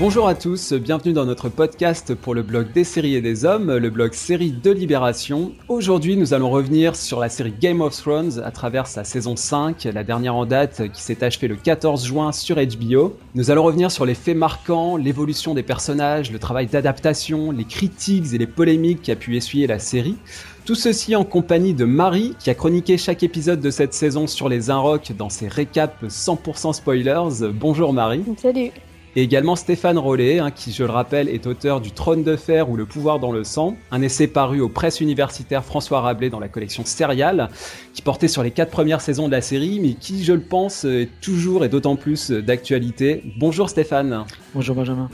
[0.00, 3.76] Bonjour à tous, bienvenue dans notre podcast pour le blog des séries et des hommes,
[3.76, 5.52] le blog série de Libération.
[5.68, 9.84] Aujourd'hui, nous allons revenir sur la série Game of Thrones à travers sa saison 5,
[9.92, 13.14] la dernière en date qui s'est achevée le 14 juin sur HBO.
[13.34, 18.32] Nous allons revenir sur les faits marquants, l'évolution des personnages, le travail d'adaptation, les critiques
[18.32, 20.16] et les polémiques qui a pu essuyer la série.
[20.64, 24.48] Tout ceci en compagnie de Marie, qui a chroniqué chaque épisode de cette saison sur
[24.48, 27.52] les Inrocks dans ses récaps 100% spoilers.
[27.52, 28.24] Bonjour Marie.
[28.38, 28.70] Salut.
[29.16, 32.70] Et également Stéphane Rollet, hein, qui, je le rappelle, est auteur du Trône de fer
[32.70, 36.38] ou Le pouvoir dans le sang, un essai paru aux presses universitaires François Rabelais dans
[36.38, 37.50] la collection Serial,
[37.92, 40.84] qui portait sur les quatre premières saisons de la série, mais qui, je le pense,
[40.84, 43.24] est toujours et d'autant plus d'actualité.
[43.38, 44.24] Bonjour Stéphane.
[44.54, 45.08] Bonjour Benjamin.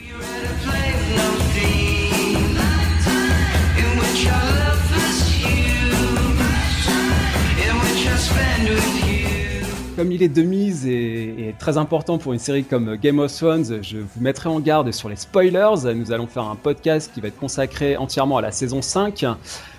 [9.97, 13.83] Comme il est de mise et, très important pour une série comme Game of Thrones,
[13.83, 15.95] je vous mettrai en garde sur les spoilers.
[15.95, 19.25] Nous allons faire un podcast qui va être consacré entièrement à la saison 5.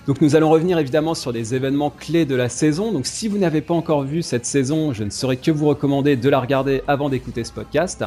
[0.07, 2.91] Donc nous allons revenir évidemment sur des événements clés de la saison.
[2.91, 6.15] Donc si vous n'avez pas encore vu cette saison, je ne saurais que vous recommander
[6.15, 8.03] de la regarder avant d'écouter ce podcast.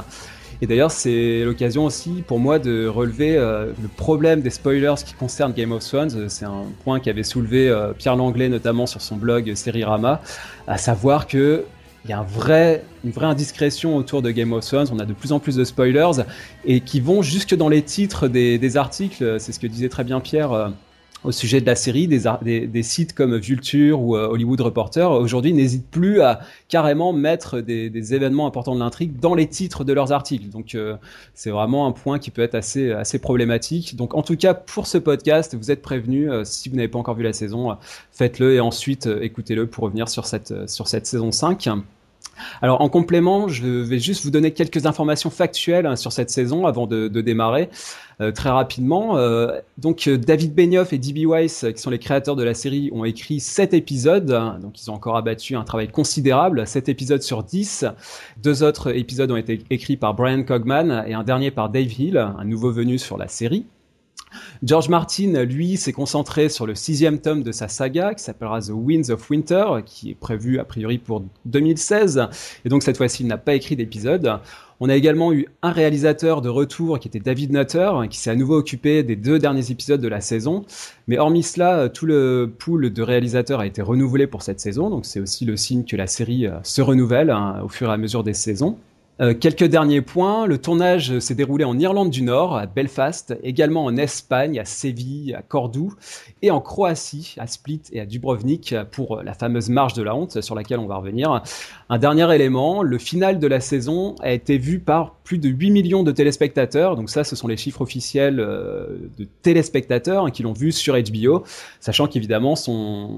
[0.62, 5.14] Et d'ailleurs, c'est l'occasion aussi pour moi de relever euh, le problème des spoilers qui
[5.14, 6.28] concernent Game of Thrones.
[6.28, 10.20] C'est un point qu'avait soulevé euh, Pierre Langlais notamment sur son blog Rama,
[10.66, 11.64] à savoir que
[12.04, 12.24] il y a
[13.04, 14.88] une vraie indiscrétion autour de Game of Thrones.
[14.92, 16.24] On a de plus en plus de spoilers
[16.64, 19.38] et qui vont jusque dans les titres des, articles.
[19.38, 20.72] C'est ce que disait très bien Pierre.
[21.24, 25.52] Euh, au sujet de la série, des, sites comme Vulture ou euh, Hollywood Reporter aujourd'hui
[25.52, 30.12] n'hésitent plus à carrément mettre des, événements importants de l'intrigue dans les titres de leurs
[30.12, 30.48] articles.
[30.48, 30.96] Donc euh,
[31.34, 33.96] c'est vraiment un point qui peut être assez, assez problématique.
[33.96, 36.30] Donc en tout cas pour ce podcast, vous êtes prévenus.
[36.44, 37.76] si vous n'avez pas encore vu la saison,
[38.12, 41.68] faites-le et ensuite écoutez-le pour revenir sur cette, sur cette saison 5.
[42.62, 46.66] Alors en complément, je vais juste vous donner quelques informations factuelles hein, sur cette saison
[46.66, 47.68] avant de, démarrer
[48.20, 49.16] euh, très rapidement.
[49.16, 51.26] Euh, donc euh, David Benioff et D.B.
[51.26, 54.26] Weiss, qui sont les créateurs de la série, ont écrit 7 épisodes.
[54.60, 57.86] Donc ils ont encore abattu un travail considérable, 7 épisodes sur 10.
[58.42, 62.18] Deux autres épisodes ont été écrits par Brian Cogman et un dernier par Dave Hill,
[62.18, 63.66] un nouveau venu sur la série.
[64.62, 68.72] George Martin, lui, s'est concentré sur le sixième tome de sa saga, qui s'appellera The
[68.72, 72.28] Winds of Winter, qui est prévu a priori pour 2016.
[72.64, 74.40] Et donc cette fois-ci, il n'a pas écrit d'épisode.
[74.82, 78.34] On a également eu un réalisateur de retour qui était David Nutter, qui s'est à
[78.34, 80.64] nouveau occupé des deux derniers épisodes de la saison.
[81.06, 85.04] Mais hormis cela, tout le pool de réalisateurs a été renouvelé pour cette saison, donc
[85.04, 87.98] c'est aussi le signe que la série euh, se renouvelle hein, au fur et à
[87.98, 88.78] mesure des saisons.
[89.20, 90.46] Euh, quelques derniers points.
[90.46, 95.34] Le tournage s'est déroulé en Irlande du Nord, à Belfast, également en Espagne, à Séville,
[95.34, 95.92] à Cordoue,
[96.40, 100.40] et en Croatie, à Split et à Dubrovnik, pour la fameuse marche de la honte
[100.40, 101.42] sur laquelle on va revenir.
[101.90, 105.70] Un dernier élément, le final de la saison a été vu par plus de 8
[105.70, 106.96] millions de téléspectateurs.
[106.96, 108.86] Donc ça, ce sont les chiffres officiels euh,
[109.18, 111.44] de téléspectateurs hein, qui l'ont vu sur HBO,
[111.78, 112.54] sachant qu'évidemment,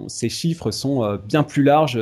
[0.09, 1.99] ces chiffres sont euh, bien plus larges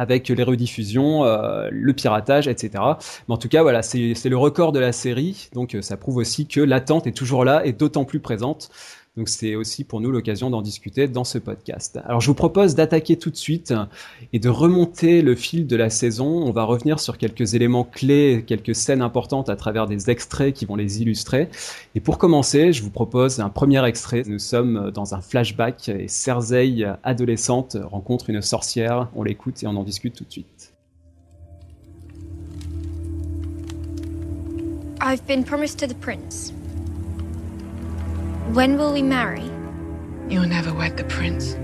[0.00, 2.82] avec les rediffusions, euh, le piratage, etc.
[3.28, 6.16] Mais en tout cas, voilà, c'est le record de la série, donc euh, ça prouve
[6.16, 8.70] aussi que l'attente est toujours là et d'autant plus présente.
[9.20, 12.00] Donc c'est aussi pour nous l'occasion d'en discuter dans ce podcast.
[12.06, 13.74] Alors je vous propose d'attaquer tout de suite
[14.32, 16.24] et de remonter le fil de la saison.
[16.26, 20.64] On va revenir sur quelques éléments clés, quelques scènes importantes à travers des extraits qui
[20.64, 21.50] vont les illustrer.
[21.94, 24.22] Et pour commencer, je vous propose un premier extrait.
[24.26, 29.10] Nous sommes dans un flashback et Cersei, adolescente, rencontre une sorcière.
[29.14, 30.72] On l'écoute et on en discute tout de suite.
[38.52, 39.48] When will we marry?
[40.28, 41.56] You'll never wed the prince.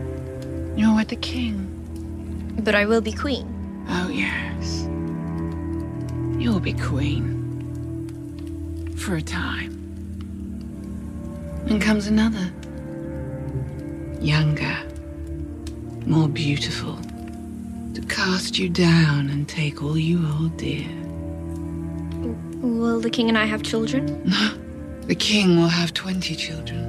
[0.78, 1.66] You'll wed the king.
[2.62, 3.84] But I will be queen.
[3.88, 4.84] Oh, yes.
[6.40, 7.34] You'll be queen.
[8.96, 9.72] For a time.
[11.68, 12.52] And comes another.
[14.20, 14.78] Younger.
[16.06, 16.96] More beautiful.
[17.94, 20.86] To cast you down and take all you hold dear.
[22.60, 24.32] Will the king and I have children?
[25.06, 26.82] The king will have 20 children.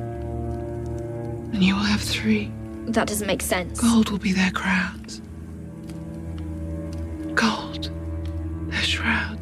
[1.54, 2.52] And you will have three.
[2.88, 3.80] That doesn't make sense.
[3.80, 5.22] Gold will be their crowns.
[7.36, 7.92] Gold,
[8.72, 9.37] their shrouds.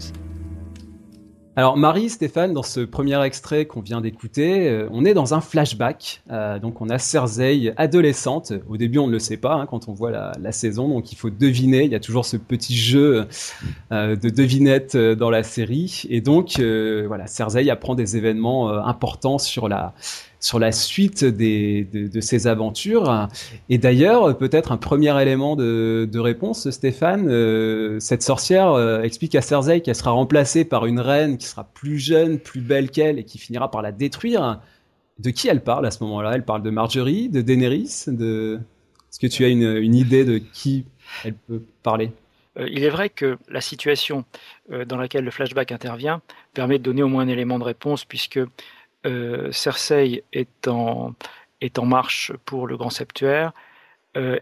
[1.58, 5.40] Alors Marie, Stéphane, dans ce premier extrait qu'on vient d'écouter, euh, on est dans un
[5.40, 6.22] flashback.
[6.30, 8.52] Euh, donc on a Cersei adolescente.
[8.68, 11.16] Au début on ne le sait pas hein, quand on voit la, saison, donc il
[11.16, 11.84] faut deviner.
[11.86, 13.26] Il y a toujours ce petit jeu
[13.94, 16.04] euh, de devinette dans la série.
[16.10, 19.94] Et donc voilà, Cersei apprend des événements importants sur la
[20.46, 23.28] sur la suite de, ces aventures.
[23.68, 29.42] Et d'ailleurs, peut-être un premier élément de, réponse, Stéphane, euh, cette sorcière euh, explique à
[29.42, 33.24] Cersei qu'elle sera remplacée par une reine qui sera plus jeune, plus belle qu'elle et
[33.24, 34.62] qui finira par la détruire.
[35.18, 36.34] De qui elle parle à ce moment-là?
[36.36, 38.06] Elle parle de Marjorie, de Daenerys.
[38.08, 40.86] Est-ce que tu as une, idée de qui
[41.24, 42.12] elle peut parler?
[42.60, 44.26] Euh, il est vrai que la situation
[44.70, 46.22] dans laquelle le flashback intervient
[46.54, 48.40] permet de donner au moins un élément de réponse, puisque
[49.06, 51.14] euh, Cersei est en,
[51.62, 53.52] est en marche pour le Grand Septuaire,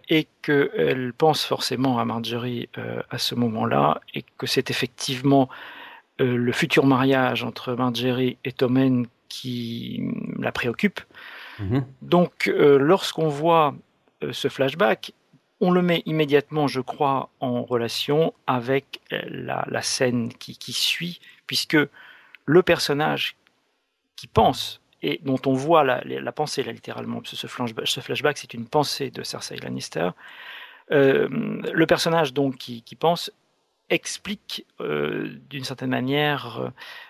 [0.08, 2.70] et qu'elle pense forcément à Marjorie
[3.10, 5.50] à ce moment-là, et que c'est effectivement
[6.20, 10.04] le futur mariage entre Marjorie et Tommen qui
[10.38, 11.02] la préoccupe.
[11.58, 13.74] Mmh Donc, lorsqu'on voit
[14.32, 15.12] ce flashback,
[15.64, 21.78] on le met immédiatement, je crois, en relation avec la, scène qui, suit, puisque
[22.46, 23.38] le personnage
[24.16, 28.54] qui pense et dont on voit la, pensée, là, littéralement, ce flashback, ce flashback c'est
[28.54, 30.10] une pensée de Cersei Lannister,
[30.92, 33.32] euh, le personnage donc qui, pense
[33.90, 36.70] explique euh, d'une certaine manière, euh,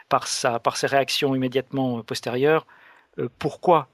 [0.09, 2.67] par, sa, par ses réactions immédiatement postérieures,
[3.37, 3.87] pourquoi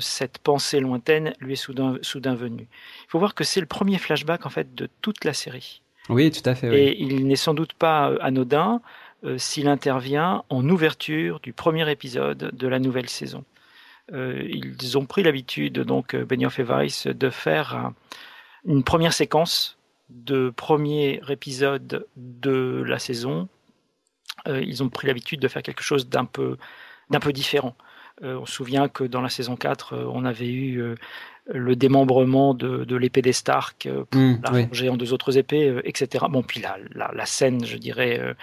[0.00, 2.66] cette pensée lointaine lui est soudain, soudain venue.
[3.02, 5.82] Il faut voir que c'est le premier flashback en fait de toute la série.
[6.08, 6.74] Oui, tout à fait.
[6.74, 8.80] Et il n'est sans doute pas anodin
[9.38, 13.44] s'il intervient en ouverture du premier épisode de la nouvelle saison.
[14.12, 17.92] ils ont pris l'habitude, donc Benioff et Weiss, de faire
[18.66, 19.78] une première séquence
[20.10, 23.48] de premier épisode de la saison.
[24.46, 26.58] ils ont pris l'habitude de faire quelque chose d'un peu,
[27.10, 27.74] d'un peu différent.
[28.22, 30.94] Euh, on se souvient que dans la saison 4, euh, on avait eu euh,
[31.46, 36.24] le démembrement de, l'épée des Stark pour mmh, la ranger en deux autres épées, etc.
[36.30, 36.78] Bon, puis la,
[37.12, 38.34] la, scène, je dirais,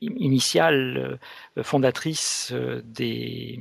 [0.00, 1.18] initiale,
[1.62, 2.52] fondatrice
[2.84, 3.60] des,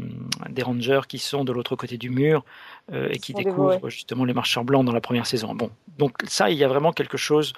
[0.50, 2.45] des Rangers qui sont de l'autre côté du mur
[2.94, 5.53] et qui découvrent justement les marcheurs blancs dans la première saison.
[5.56, 7.53] Bon, donc ça, il y a vraiment quelque chose.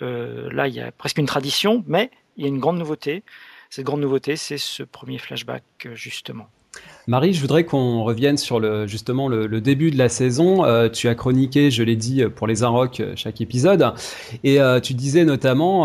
[0.00, 3.24] là, il y a presque une tradition, mais il y a une grande nouveauté.
[3.70, 5.64] Cette grande nouveauté, c'est ce premier flashback,
[5.94, 6.48] justement.
[7.08, 10.64] Marie, je voudrais qu'on revienne sur le, justement le, début de la saison.
[10.64, 13.92] Euh, tu as chroniqué, je l'ai dit, pour les Inrocks euh, chaque épisode.
[14.42, 15.84] Et euh, tu disais notamment,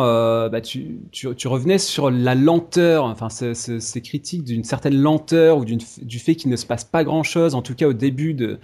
[0.50, 0.98] bah, tu,
[1.46, 6.56] revenais sur la lenteur, enfin ces critiques d'une certaine lenteur ou du fait qu'il ne
[6.56, 8.60] se passe pas grand-chose, en tout cas au début de,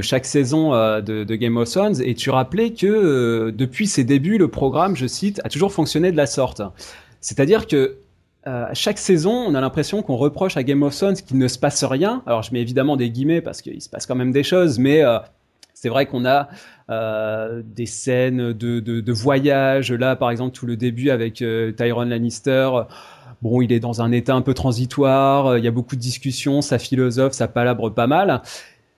[0.00, 2.02] chaque saison de, Game of Thrones.
[2.02, 6.16] Et tu rappelais que depuis ses débuts, le programme, je cite, a toujours fonctionné de
[6.16, 6.62] la sorte.
[7.20, 7.98] C'est-à-dire que
[8.46, 11.58] euh, chaque saison, on a l'impression qu'on reproche à Game of Thrones qu'il ne se
[11.58, 12.22] passe rien.
[12.26, 15.02] Alors, je mets évidemment des guillemets parce qu'il se passe quand même des choses, mais
[15.02, 15.18] euh,
[15.74, 16.48] c'est vrai qu'on a
[16.90, 19.92] euh, des scènes de, de, de, voyage.
[19.92, 22.68] Là, par exemple, tout le début avec euh, Tyrone Lannister.
[23.42, 25.58] Bon, il est dans un état un peu transitoire.
[25.58, 26.62] Il y a beaucoup de discussions.
[26.62, 28.42] Ça philosophe, ça palabre pas mal.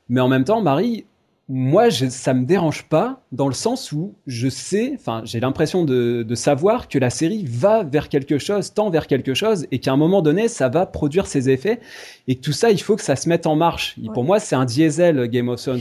[0.09, 1.07] Mais en même temps, Marie,
[1.49, 5.85] moi, je, ça me dérange pas dans le sens où je sais, enfin, j'ai l'impression
[5.85, 9.79] de, de, savoir que la série va vers quelque chose, tend vers quelque chose, et
[9.79, 11.81] qu'à un moment donné, ça va produire ses effets,
[12.29, 13.97] et que tout ça, il faut que ça se mette en marche.
[14.15, 15.81] Pour moi, c'est un diesel Game of Thrones.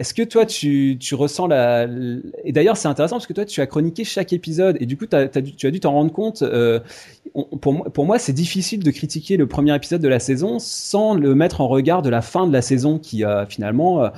[0.00, 1.86] Est-ce que toi, tu, tu ressens la...
[2.44, 5.06] Et d'ailleurs, c'est intéressant parce que toi, tu as chroniqué chaque épisode et du coup,
[5.12, 6.42] as, tu as dû t'en rendre compte.
[6.42, 6.80] Euh,
[7.60, 11.14] pour, moi, pour moi, c'est difficile de critiquer le premier épisode de la saison sans
[11.14, 14.08] le mettre en regard de la fin de la saison qui, euh, finalement, euh,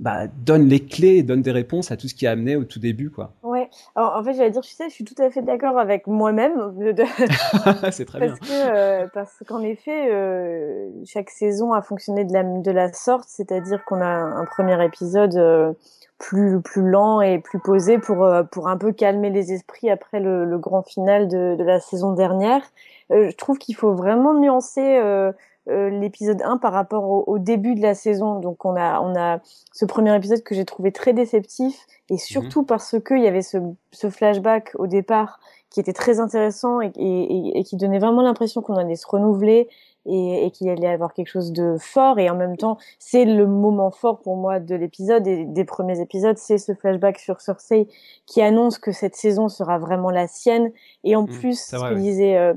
[0.00, 2.78] bah, donne les clés, donne des réponses à tout ce qui a amené au tout
[2.78, 3.34] début, quoi.
[3.42, 3.68] Ouais.
[3.94, 6.74] Alors, en fait, j'allais dire, tu sais, je suis tout à fait d'accord avec moi-même.
[7.90, 12.42] c'est très parce Que, euh, parce qu'en effet, euh, chaque saison a fonctionné de la,
[12.42, 15.74] de la sorte, c'est-à-dire qu'on a un premier épisode euh,
[16.16, 20.46] plus, plus lent et plus posé pour, pour un peu calmer les esprits après le,
[20.46, 22.62] le grand final de, de la saison dernière.
[23.10, 25.00] Je trouve qu'il faut vraiment nuancer
[25.66, 28.40] l'épisode 1 par rapport au, début de la saison.
[28.40, 29.40] Donc on a, on a
[29.72, 31.86] ce premier épisode que j'ai trouvé très déceptif.
[32.08, 33.58] Et surtout parce que il y avait ce,
[33.92, 35.38] ce, flashback au départ
[35.70, 39.68] qui était très intéressant et, et, et qui donnait vraiment l'impression qu'on allait se renouveler
[40.06, 42.18] et, et qu'il allait y avoir quelque chose de fort.
[42.18, 46.00] Et en même temps c'est le moment fort pour moi de l'épisode et des premiers
[46.00, 46.36] épisodes.
[46.38, 47.86] C'est ce flashback sur Cersei
[48.26, 50.72] qui annonce que cette saison sera vraiment la sienne.
[51.04, 52.54] Et en mmh, plus ce que disait euh,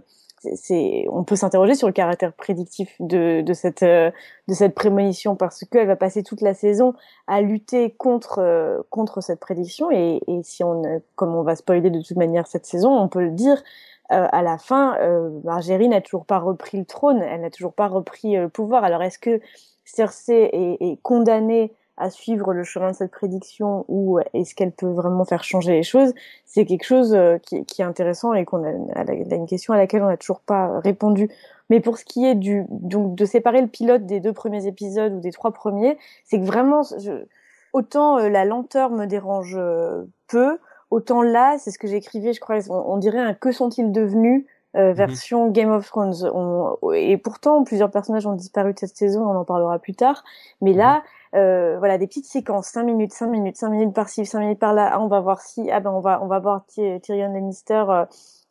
[0.56, 4.12] c'est, on peut s'interroger sur le caractère prédictif de, de cette, euh,
[4.48, 6.94] de cette prémonition parce qu'elle va passer toute la saison
[7.28, 11.90] à lutter contre, euh, contre cette prédiction et, et si on, comme on va spoiler
[11.90, 13.64] de toute manière cette saison, on peut le dire,
[14.12, 14.98] euh, à la fin,
[15.44, 18.84] Marjorie n'a toujours pas repris le trône, elle n'a toujours pas repris le pouvoir.
[18.84, 19.40] Alors est-ce que
[19.86, 24.92] Cersei est, est condamnée à suivre le chemin de cette prédiction ou est-ce qu'elle peut
[24.92, 26.14] vraiment faire changer les choses
[26.46, 29.78] C'est quelque chose euh, qui, qui, est intéressant et qu'on a, a, une question à
[29.78, 31.30] laquelle on n'a toujours pas répondu.
[31.70, 35.14] Mais pour ce qui est du donc de séparer le pilote des deux premiers épisodes
[35.14, 37.26] ou des trois premiers, c'est que vraiment je,
[37.74, 39.58] autant la lenteur me dérange
[40.28, 40.58] peu,
[40.94, 44.46] autant là, c'est ce que j'écrivais, je crois, on, dirait un que sont-ils devenus
[44.76, 44.94] euh, mhm.
[44.94, 46.14] version Game of Thrones.
[46.96, 50.24] et pourtant, plusieurs personnages ont disparu de cette saison, on en parlera plus tard.
[50.62, 51.02] Mais là, mhm.
[51.36, 54.90] Euh, voilà, des petites séquences, 5 minutes, 5 minutes, 5 minutes par-ci, 5 minutes par-là.
[54.94, 58.06] Ah, on va voir si, ah ben on va, on va voir Tyrion Lannister euh,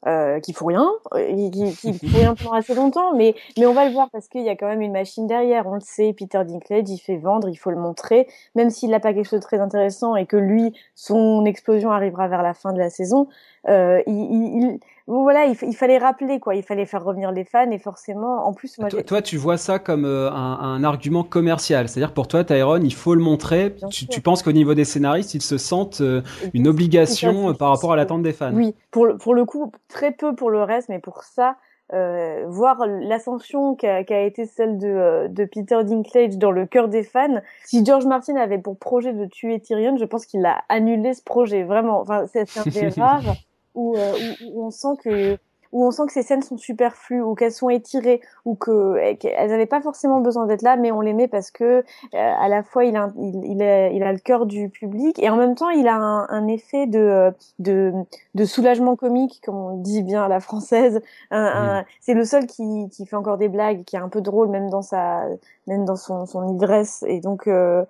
[0.09, 3.73] euh, qui fout rien, euh, qui, qui fout rien pendant assez longtemps, mais mais on
[3.73, 5.69] va le voir parce qu'il y a quand même une machine derrière.
[5.69, 8.99] On le sait, Peter Dinklage, il fait vendre, il faut le montrer, même s'il n'a
[8.99, 12.73] pas quelque chose de très intéressant et que lui, son explosion arrivera vers la fin
[12.73, 13.29] de la saison.
[13.69, 17.79] Euh, il, il, voilà, il, fallait rappeler quoi, il fallait faire revenir les fans et
[17.79, 21.89] forcément, en plus, moi, toi, toi, tu vois ça comme euh, un, un, argument commercial,
[21.89, 23.75] c'est-à-dire pour toi, Tyrone, il faut le montrer.
[23.91, 26.23] Tu, tu, penses qu'au niveau des scénaristes, ils se sentent euh,
[26.55, 29.73] une obligation euh, par rapport à l'attente des fans Oui, pour le, pour le coup,
[29.89, 31.57] très peu pour le reste, mais pour ça.
[31.93, 36.89] Euh, voir l'ascension qui a, a, été celle de, de, Peter Dinklage dans le cœur
[36.89, 37.43] des fans.
[37.67, 41.23] Si George Martin avait pour projet de tuer Tyrion, je pense qu'il a annulé ce
[41.23, 41.65] projet.
[41.65, 43.35] Vraiment, enfin, c'est un des rares
[43.75, 44.13] où, euh,
[44.47, 45.39] où, on sent que
[45.73, 49.49] où on sent que ces scènes sont superflues ou qu'elles sont étirées ou que qu'elles
[49.49, 52.63] n'avaient pas forcément besoin d'être là, mais on les met parce que euh, à la
[52.63, 55.55] fois il a il, il, a, il a le cœur du public et en même
[55.55, 57.93] temps il a un, un effet de, de
[58.35, 61.01] de soulagement comique comme on dit bien à la française.
[61.31, 64.49] Un, C'est le seul qui qui fait encore des blagues, qui est un peu drôle
[64.49, 65.25] même dans sa
[65.67, 67.85] même dans son son ivresse et donc euh,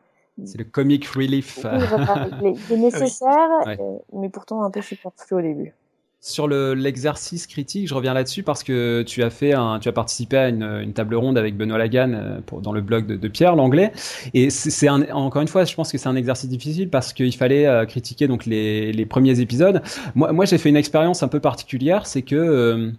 [0.44, 1.64] c'est le comic relief.
[2.42, 3.76] il, est, nécessaire, euh,
[4.12, 5.74] mais pourtant un peu superflu au début.
[6.24, 10.36] Sur l'exercice critique, je reviens là-dessus parce que tu as fait un, tu as participé
[10.36, 13.28] à une, une table ronde avec Benoît Lagan euh, pour, dans le blog de, de
[13.28, 13.90] Pierre l'anglais
[14.32, 17.66] et c'est encore une fois, je pense que c'est un exercice difficile parce qu'il fallait
[17.66, 19.82] euh, critiquer donc les, les, premiers épisodes.
[20.14, 22.92] Moi, moi j'ai fait une expérience un peu particulière, c'est que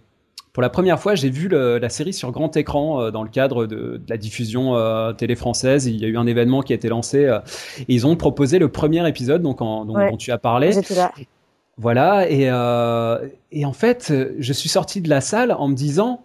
[0.54, 3.28] pour la première fois, j'ai vu le, la série sur grand écran euh, dans le
[3.28, 5.86] cadre de, de la diffusion euh, télé française.
[5.86, 7.40] Il y a eu un événement qui a été lancé euh,
[7.80, 10.70] et ils ont proposé le premier épisode, donc en, dont, dont, tu as parlé.
[10.94, 11.12] Là.
[11.76, 12.44] Voilà et,
[13.50, 16.22] et en fait, je suis sorti de la salle en me disant,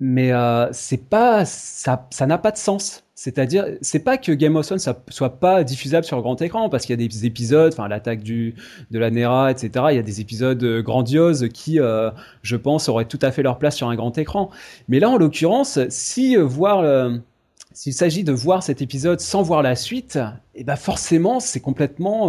[0.00, 0.32] mais
[0.72, 3.01] c'est pas ça, ça n'a pas de sens.
[3.22, 7.00] C'est-à-dire, c'est pas que Game of Thrones soit pas diffusable sur grand écran, parce qu'il
[7.00, 8.56] y a des épisodes, enfin l'attaque du
[8.90, 9.70] de la Nera, etc.
[9.90, 12.10] Il y a des épisodes euh, grandioses qui, euh,
[12.42, 14.50] je pense, auraient tout à fait leur place sur un grand écran.
[14.88, 17.12] Mais là, en l'occurrence, si euh, voir
[17.74, 20.18] s'il s'agit de voir cet épisode sans voir la suite,
[20.56, 22.26] eh ben forcément c'est complètement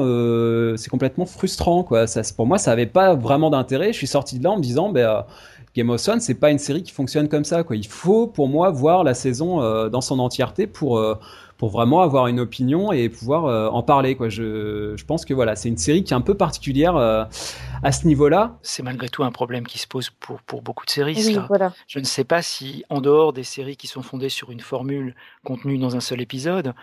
[0.77, 2.05] c'est complètement frustrant quoi.
[2.05, 3.91] Ça, pour moi ça avait pas vraiment d'intérêt.
[3.93, 5.25] Je suis sorti de là en me disant ben
[5.75, 7.63] Game of Thrones, c'est pas une série qui fonctionne comme ça.
[7.63, 7.75] Quoi.
[7.75, 11.15] Il faut, pour moi, voir la saison euh, dans son entièreté pour euh,
[11.57, 14.15] pour vraiment avoir une opinion et pouvoir euh, en parler.
[14.15, 14.29] Quoi.
[14.29, 18.05] Je, je pense que voilà, c'est une série qui est un peu particulière à ce
[18.05, 18.57] niveau-là.
[18.61, 21.15] C'est malgré tout un problème qui se pose pour, pour beaucoup de séries.
[21.15, 21.73] Oui, voilà.
[21.87, 25.15] Je ne sais pas si, en dehors des séries qui sont fondées sur une formule
[25.43, 26.73] contenue dans un seul épisode,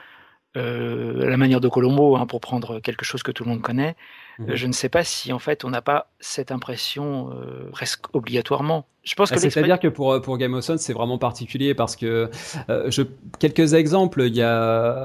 [0.57, 3.97] euh, la manière de Colombo, hein, pour prendre quelque chose que tout le monde connaît,
[4.39, 4.55] mmh.
[4.55, 8.87] je ne sais pas si en fait on n'a pas cette impression euh, presque obligatoirement.
[9.03, 11.97] Je pense que ah, c'est-à-dire que pour pour Game of Thrones c'est vraiment particulier parce
[11.97, 12.29] que
[12.69, 13.03] euh, je
[13.39, 15.01] quelques exemples il y a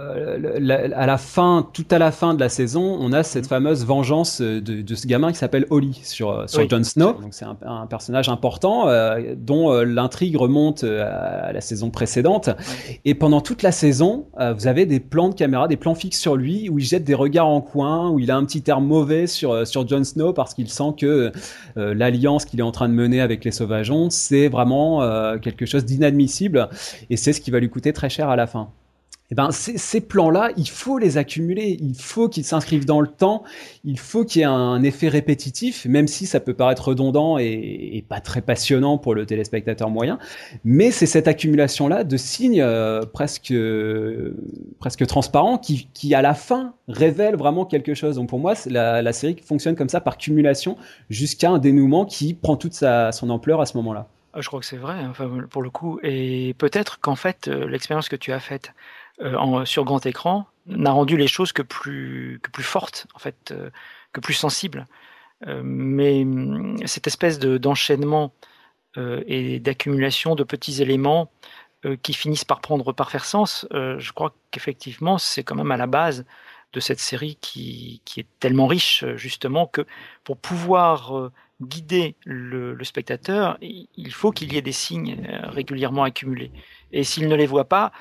[0.96, 3.50] à la fin tout à la fin de la saison on a cette mhm.
[3.50, 7.14] fameuse vengeance de, de ce gamin qui s'appelle Holly sur sur Jon Snow.
[7.14, 11.90] Donc c'est un, un, personnage important euh, dont euh, l'intrigue remonte euh, à la saison
[11.90, 12.50] précédente.
[13.06, 16.20] Et pendant toute la saison euh, vous avez des plans de caméra des plans fixes
[16.20, 18.82] sur lui où il jette des regards en coin où il a un petit air
[18.82, 21.32] mauvais sur sur Jon Snow parce qu'il sent que
[21.76, 25.86] l'alliance qu'il est en train de mener avec les sauvages c'est vraiment euh, quelque chose
[25.86, 26.70] d'inadmissible
[27.10, 28.70] et c'est ce qui va lui coûter très cher à la fin.
[29.32, 33.44] Eh ben, ces plans-là, il faut les accumuler, il faut qu'ils s'inscrivent dans le temps,
[33.84, 38.06] il faut qu'il y ait un effet répétitif, même si ça peut paraître redondant et,
[38.08, 40.20] pas très passionnant pour le téléspectateur moyen.
[40.64, 44.36] Mais c'est cette accumulation-là de signes euh, presque euh,
[44.80, 48.18] presque transparents qui, à la fin, révèlent vraiment quelque chose.
[48.18, 50.78] Donc pour moi, la, série fonctionne comme ça par cumulation
[51.10, 54.08] jusqu'à un dénouement qui prend toute sa, son ampleur à ce moment-là.
[54.36, 55.14] Ah, je crois que c'est vrai, hein,
[55.50, 55.98] pour le coup.
[56.04, 58.74] Et peut-être qu'en fait, euh, l'expérience que tu as faite
[59.24, 63.52] en, sur grand écran n'a rendu les choses que plus, que plus fortes, en fait,
[63.52, 63.70] euh,
[64.14, 64.88] que plus sensibles.
[65.48, 68.34] Euh, mais hum, cette espèce d'enchaînement
[69.28, 71.30] et d'accumulation de petits éléments
[72.02, 75.86] qui finissent par prendre, par faire sens, je crois qu'effectivement, c'est quand même à la
[75.86, 76.24] base
[76.72, 79.86] de cette série qui, qui, est tellement riche, justement, que
[80.24, 81.30] pour pouvoir
[81.62, 86.52] guider le, le spectateur, il faut qu'il y ait des signes régulièrement accumulés.
[86.92, 87.92] Et s'il ne les voit pas,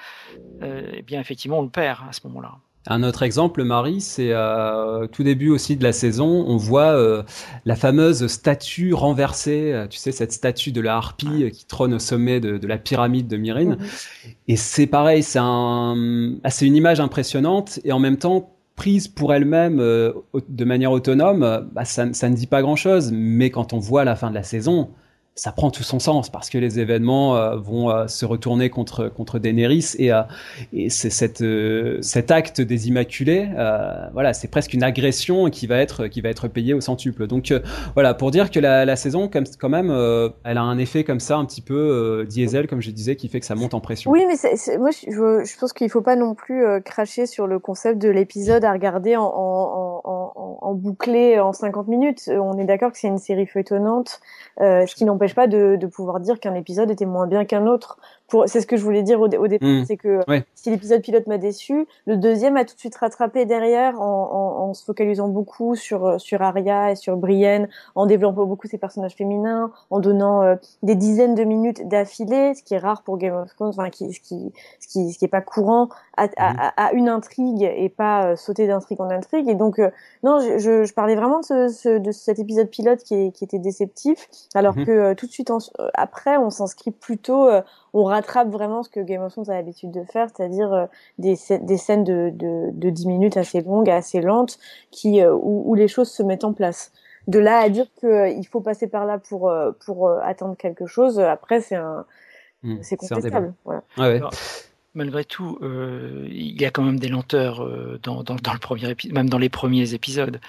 [0.63, 2.59] euh, eh bien effectivement, on le perd à ce moment-là.
[2.87, 7.23] Un autre exemple, Marie, c'est euh, tout début aussi de la saison, on voit euh,
[7.65, 11.99] la fameuse statue renversée, euh, tu sais, cette statue de la harpie qui trône au
[11.99, 13.77] sommet de, de la pyramide de Myrine.
[13.81, 13.87] Mhm.
[14.49, 19.09] Et c'est pareil, c'est un, ah, c'est une image impressionnante et en même temps prise
[19.09, 23.13] pour elle-même de manière autonome, bah, ça, ça, ne dit pas grand-chose.
[23.13, 24.91] Mais quand on voit la fin de la saison,
[25.37, 29.09] ça prend tout son sens parce que les événements euh, vont euh, se retourner contre
[29.09, 30.23] contre Daenerys et, euh,
[30.73, 31.45] et c'est cette
[32.03, 33.49] cet acte des Immaculés
[34.13, 37.27] voilà c'est presque une agression qui va être qui va être payée au centuple.
[37.27, 37.53] Donc
[37.95, 39.91] voilà pour dire que la, la saison comme quand même
[40.45, 43.41] elle a un effet comme ça un petit peu diesel comme je disais qui fait
[43.41, 44.11] que ça monte en pression.
[44.11, 44.37] Oui mais
[44.79, 48.65] moi je, je, pense qu'il faut pas non plus cracher sur le concept de l'épisode
[48.65, 52.31] à regarder en, en, en, en, bouclé en 50 minutes.
[52.31, 54.21] On est d'accord que c'est une série feuilletonnante
[54.59, 57.99] ce qui n'empêche pas de, pouvoir dire qu'un épisode était moins bien qu'un autre.
[58.29, 59.85] Pour, c'est ce que je voulais dire au, au départ, mmh.
[59.85, 60.21] c'est que
[60.55, 64.69] si l'épisode pilote m'a déçu, le deuxième a tout de suite rattrapé derrière en, en,
[64.69, 69.15] en, se focalisant beaucoup sur sur Arya et sur Brienne, en développant beaucoup ses personnages
[69.15, 73.35] féminins, en donnant euh, des dizaines de minutes d'affilée, ce qui est rare pour Game
[73.35, 76.73] of Thrones, enfin qui, ce qui ce qui ce qui est pas courant à, mmh.
[76.77, 79.49] à, une intrigue et pas euh, sauter d'intrigue en intrigue.
[79.49, 79.91] Et donc euh,
[80.23, 83.45] non, je, je, je, parlais vraiment de, ce, ce, de cet épisode pilote qui, qui
[83.45, 84.85] était déceptif, alors mmh.
[84.87, 85.53] que tout de suite
[85.93, 87.49] après on s'inscrit plutôt
[87.95, 90.87] on rattrape vraiment ce que Game of Thrones a l'habitude de faire, c'est-à-dire euh,
[91.19, 94.59] des, des, scènes de, de, de, 10 minutes assez longues, assez lentes,
[94.91, 96.93] qui, euh, où, les choses se mettent en place.
[97.29, 99.51] De là à dire qu'il euh, faut passer par là pour,
[99.87, 102.05] pour atteindre quelque chose, après c'est un,
[102.65, 103.55] mmh, c'est contestable.
[103.65, 104.29] Voilà.
[104.95, 107.65] malgré tout, il y a quand même des lenteurs
[108.03, 110.41] dans, dans, dans, le premier épisode, même dans les premiers épisodes,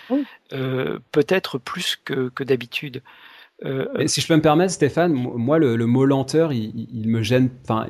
[0.49, 3.03] peut-être plus que, que d'habitude.
[3.63, 7.49] Euh, si je peux me permettre, Stéphane, moi le, mot lenteur, il, me gêne.
[7.63, 7.87] Enfin,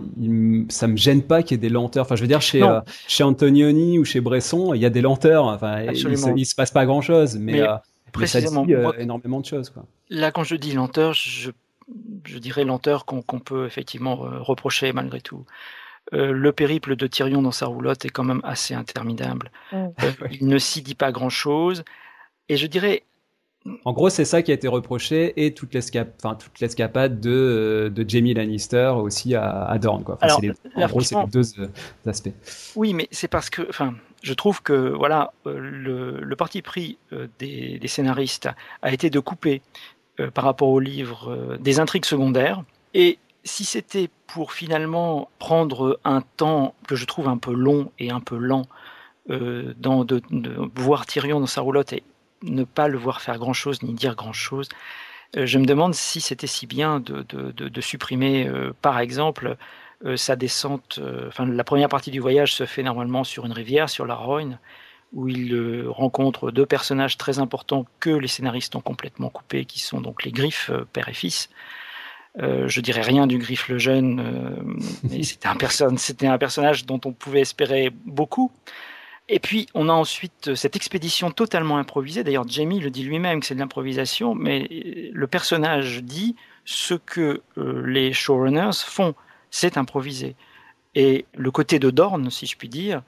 [0.69, 2.05] ça me gêne pas qu'il y ait des lenteurs.
[2.05, 5.01] Enfin, je veux dire chez euh, chez Antonioni ou chez Bresson, il y a des
[5.01, 5.45] lenteurs.
[5.45, 7.75] Enfin, il, il, se passe pas grand chose, mais, euh,
[8.11, 9.71] précisément ça dit, énormément de choses.
[9.71, 9.85] Quoi.
[10.09, 11.49] Là, quand je dis lenteur, je,
[12.25, 15.45] je dirais lenteur qu'on peut effectivement reprocher malgré tout.
[16.11, 19.51] le périple de Tyrion dans sa roulotte est quand même assez interminable.
[19.71, 19.87] Mm.
[20.39, 21.83] il ne s'y dit pas grand-chose.
[22.49, 23.01] Et je dirais,
[23.83, 28.35] en gros, c'est ça qui a été reproché et toute l'escapade de, euh, de Jamie
[28.35, 30.03] Lannister aussi à, à Dorne.
[30.03, 30.19] Quoi.
[30.21, 31.67] en gros, c'est les deux euh,
[32.05, 32.29] aspects.
[32.75, 36.99] Oui, mais c'est parce que, enfin, je trouve que voilà, euh, le, parti pris
[37.39, 38.49] des, scénaristes
[38.83, 39.61] a été de couper
[40.33, 42.63] par rapport au livre des intrigues secondaires.
[42.93, 48.11] Et si c'était pour finalement prendre un temps que je trouve un peu long et
[48.11, 48.65] un peu lent
[49.27, 52.03] dans, de, de voir Tyrion dans sa roulotte et
[52.45, 54.69] ne pas le voir faire grand-chose ni dire grand-chose.
[55.37, 59.57] Euh, je me demande si c'était si bien de, supprimer, euh, par exemple,
[60.05, 60.99] euh, sa descente.
[61.27, 64.59] enfin, la première partie du voyage se fait normalement sur une rivière, sur la Rhône,
[65.13, 70.01] où il rencontre deux personnages très importants que les scénaristes ont complètement coupés, qui sont
[70.01, 71.49] donc les griffes, père et fils.
[72.37, 74.77] je dirais rien du griffe le jeune,
[75.23, 75.53] c'était un,
[76.33, 78.51] un personnage dont on pouvait espérer beaucoup.
[79.27, 82.23] Et puis, on a ensuite euh, cette expédition totalement improvisée.
[82.23, 86.93] D'ailleurs, Jamie le dit lui-même que c'est de l'improvisation, mais euh, le personnage dit ce
[86.93, 89.15] que euh, les showrunners font,
[89.49, 90.35] c'est improvisé.
[90.93, 93.01] Et le côté de Dorn, si je puis dire,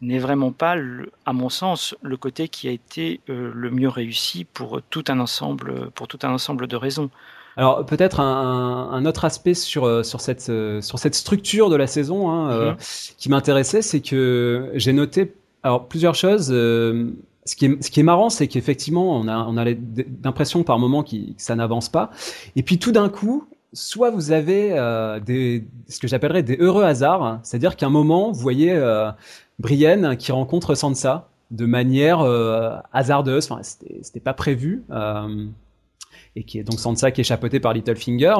[0.00, 0.76] n'est vraiment pas,
[1.26, 5.90] à mon sens, le côté qui a été le mieux réussi pour tout un ensemble,
[5.92, 7.10] pour tout un ensemble de raisons.
[7.56, 11.76] Alors peut-être un, un, autre aspect sur euh, sur cette euh, sur cette structure de
[11.76, 12.76] la saison hein, euh, mhm.
[13.18, 16.46] qui m'intéressait, c'est que j'ai noté alors plusieurs choses.
[16.48, 19.64] ce qui est, ce qui est marrant, c'est qu'effectivement, on a, on a
[20.24, 22.10] l'impression par moment que ça n'avance pas.
[22.56, 24.70] Et puis tout d'un coup, soit vous avez
[25.24, 27.40] des, ce que j'appellerais des heureux hasards, hein.
[27.44, 28.76] c'est-à-dire qu'à un moment, vous voyez
[29.60, 32.20] Brienne qui rencontre Sansa de manière
[32.92, 34.84] hasardeuse, enfin, c'était pas prévu
[36.36, 38.34] et qui est donc Sansa qui est chapeautée par Littlefinger.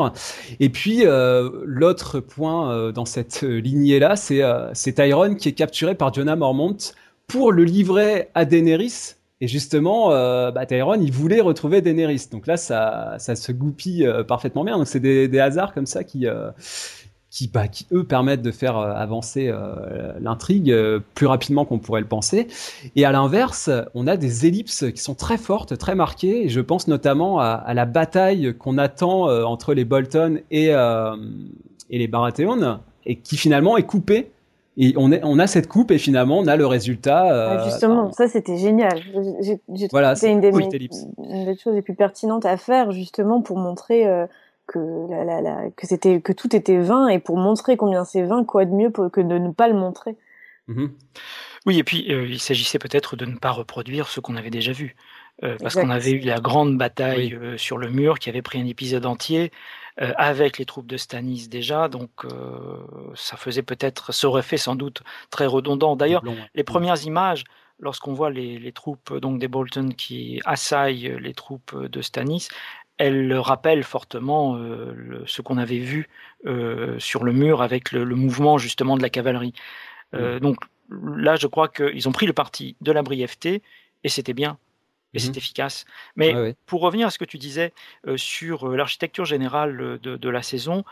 [0.61, 5.49] Et puis euh, l'autre point euh, dans cette lignée là, c'est euh, c'est Tyrone qui
[5.49, 6.77] est capturé par Jonah Mormont
[7.27, 9.15] pour le livrer à Daenerys.
[9.41, 10.11] Et justement,
[10.53, 12.29] bah, Tyrone, il voulait retrouver Daenerys.
[12.31, 14.79] Donc là, ça, ça se goupille parfaitement bien.
[14.79, 16.29] Donc c'est des, des hasards comme ça qui
[17.33, 21.79] qui, bah, qui eux permettent de faire euh, avancer euh, l'intrigue euh, plus rapidement qu'on
[21.79, 22.47] pourrait le penser.
[22.95, 26.45] Et à l'inverse, on a des ellipses qui sont très fortes, très marquées.
[26.45, 31.99] Et je pense notamment à, à la bataille qu'on attend entre les Bolton et, et
[31.99, 34.31] les Baratheon, et qui finalement est coupée.
[34.77, 37.25] Et on, est, on a cette coupe et finalement on a le résultat.
[37.29, 39.01] Ah, justement, ça c'était génial.
[39.41, 40.69] J'ai voilà, c'est une, des, une
[41.45, 44.07] des choses les plus pertinentes à faire justement pour montrer
[44.67, 44.79] que,
[45.11, 48.65] la, la, que c'était que tout était vain et pour montrer combien c'est vain, quoi
[48.65, 50.17] de mieux que de ne pas le montrer.
[50.69, 50.87] Mmh
[51.65, 54.97] oui, et puis il s'agissait peut-être de ne pas reproduire ce qu'on avait déjà vu.
[55.41, 59.07] parce qu'on avait eu la grande bataille sur le mur qui avait pris un épisode
[59.07, 59.53] entier
[59.97, 62.11] avec les troupes de Stanis déjà, donc
[63.15, 65.95] ça faisait peut-être, ça aurait fait sans doute très redondant.
[65.95, 66.25] D'ailleurs,
[66.57, 66.65] les mmh.
[66.65, 67.45] premières images,
[67.79, 72.49] lorsqu'on voit les, troupes donc des Bolton qui assaillent les troupes de Stanis,
[73.07, 74.57] elles rappellent fortement
[75.27, 76.09] ce qu'on avait vu
[76.99, 79.55] sur le mur avec le, mouvement justement de la cavalerie.
[80.13, 80.39] Mmh.
[80.41, 80.57] Donc
[80.91, 83.63] là, je crois qu'ils ont pris le parti de la brièveté
[84.05, 84.59] et c'était bien.
[85.15, 85.85] Et c'est mmh efficace.
[86.17, 87.75] Mais pour revenir à ce que tu disais
[88.07, 90.85] euh, sur euh, l'architecture générale de, la saison,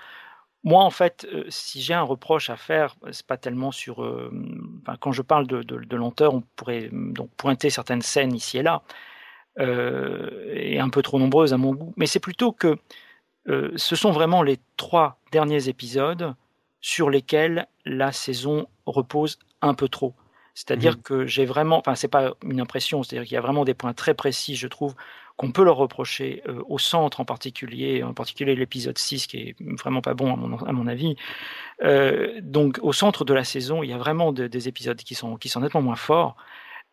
[0.63, 4.07] moi, en fait, euh, si j'ai un reproche à faire, c'est pas tellement sur.
[5.01, 8.83] quand je parle de, lenteur, on pourrait donc pointer certaines scènes ici et là,
[9.59, 11.93] et un peu trop nombreuses à mon goût.
[11.97, 12.79] Mais c'est plutôt que
[13.47, 16.35] ce sont vraiment les trois derniers épisodes
[16.81, 20.15] sur lesquels la saison repose un peu trop.
[20.55, 21.03] C'est-à-dire mmh.
[21.03, 23.93] que j'ai vraiment, enfin c'est pas une impression, c'est-à-dire qu'il y a vraiment des points
[23.93, 24.95] très précis, je trouve,
[25.37, 29.57] qu'on peut leur reprocher euh, au centre en particulier, en particulier l'épisode 6 qui est
[29.79, 31.17] vraiment pas bon à mon, avis.
[31.83, 35.37] Euh, donc au centre de la saison, il y a vraiment des épisodes qui sont,
[35.37, 36.37] qui sont nettement moins forts.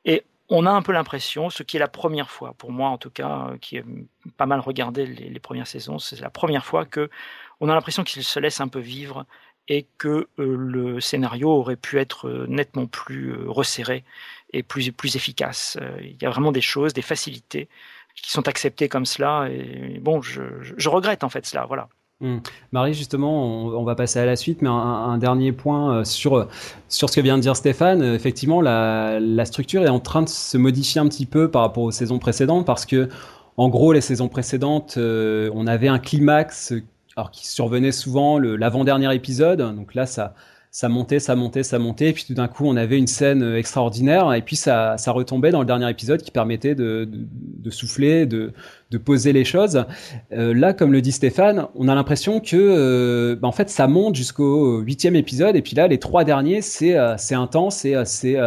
[0.05, 2.97] Et on a un peu l'impression, ce qui est la première fois, pour moi en
[2.97, 3.85] tout cas, euh, qui est
[4.37, 7.09] pas mal regardé les, premières saisons, c'est la première fois que
[7.59, 9.25] on a l'impression qu'ils se laissent un peu vivre
[9.67, 14.05] et que euh, le scénario aurait pu être euh, nettement plus resserré
[14.53, 15.77] et plus, plus efficace.
[16.01, 17.67] Il y a vraiment des choses, des facilités
[18.15, 19.49] qui sont acceptées comme cela.
[19.51, 21.65] Et bon, je, je regrette en fait cela.
[21.65, 21.89] Voilà.
[22.19, 22.37] Hmm.
[22.71, 26.47] Marie, justement, on, va passer à la suite, mais un, dernier point sur,
[26.89, 28.01] sur ce que vient de dire Stéphane.
[28.01, 31.83] Effectivement, la, la, structure est en train de se modifier un petit peu par rapport
[31.83, 33.07] aux saisons précédentes, parce que,
[33.55, 36.73] en gros, les saisons précédentes, on avait un climax
[37.17, 39.59] alors qui survenait souvent l'avant-dernier épisode.
[39.75, 40.35] Donc là, ça,
[40.71, 43.41] ça montait, ça montait, ça montait, et puis tout d'un coup, on avait une scène
[43.41, 47.69] euh, extraordinaire, et puis ça, ça retombait dans le dernier épisode qui permettait de, de,
[47.71, 48.53] souffler, de,
[48.91, 49.85] de, poser les choses.
[50.33, 53.87] Euh, là, comme le dit Stéphane, on a l'impression que, euh, bah, en fait, ça
[53.87, 58.37] monte jusqu'au huitième épisode, et puis là, les trois derniers, c'est c'est intense, c'est c'est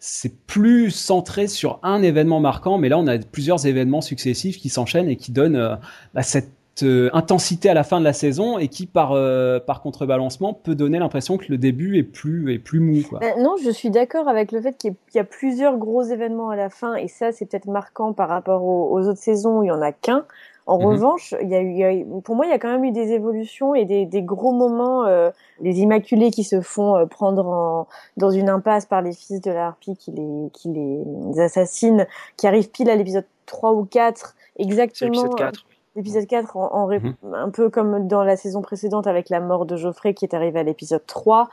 [0.00, 4.68] c'est plus centré sur un événement marquant, mais là, on a plusieurs événements successifs qui
[4.68, 5.78] s'enchaînent et qui donnent
[6.14, 9.80] bah, cette euh, intensité à la fin de la saison et qui par euh, par
[9.80, 13.18] contrebalancement peut donner l'impression que le début est plus est plus mou quoi.
[13.20, 16.56] Ben, non, je suis d'accord avec le fait qu'il y, a plusieurs gros événements à
[16.56, 19.70] la fin et ça c'est peut-être marquant par rapport aux, autres saisons où il y
[19.70, 20.24] en a qu'un.
[20.66, 20.86] En mhm.
[20.86, 23.74] revanche, il y, a eu, pour moi, il y a quand même eu des évolutions
[23.74, 25.06] et des, des gros moments.
[25.06, 25.30] Euh,
[25.62, 27.88] les Immaculés qui se font prendre en,
[28.18, 32.46] dans une impasse par les fils de la harpie qui les, qui les assassinent, qui
[32.46, 35.10] arrivent pile à l'épisode 3 ou 4, exactement.
[35.10, 35.67] L'épisode 4
[35.98, 37.14] l'épisode 4 en, mhm.
[37.34, 40.60] un peu comme dans la saison précédente avec la mort de Geoffrey qui est arrivé
[40.60, 41.48] à l'épisode 3.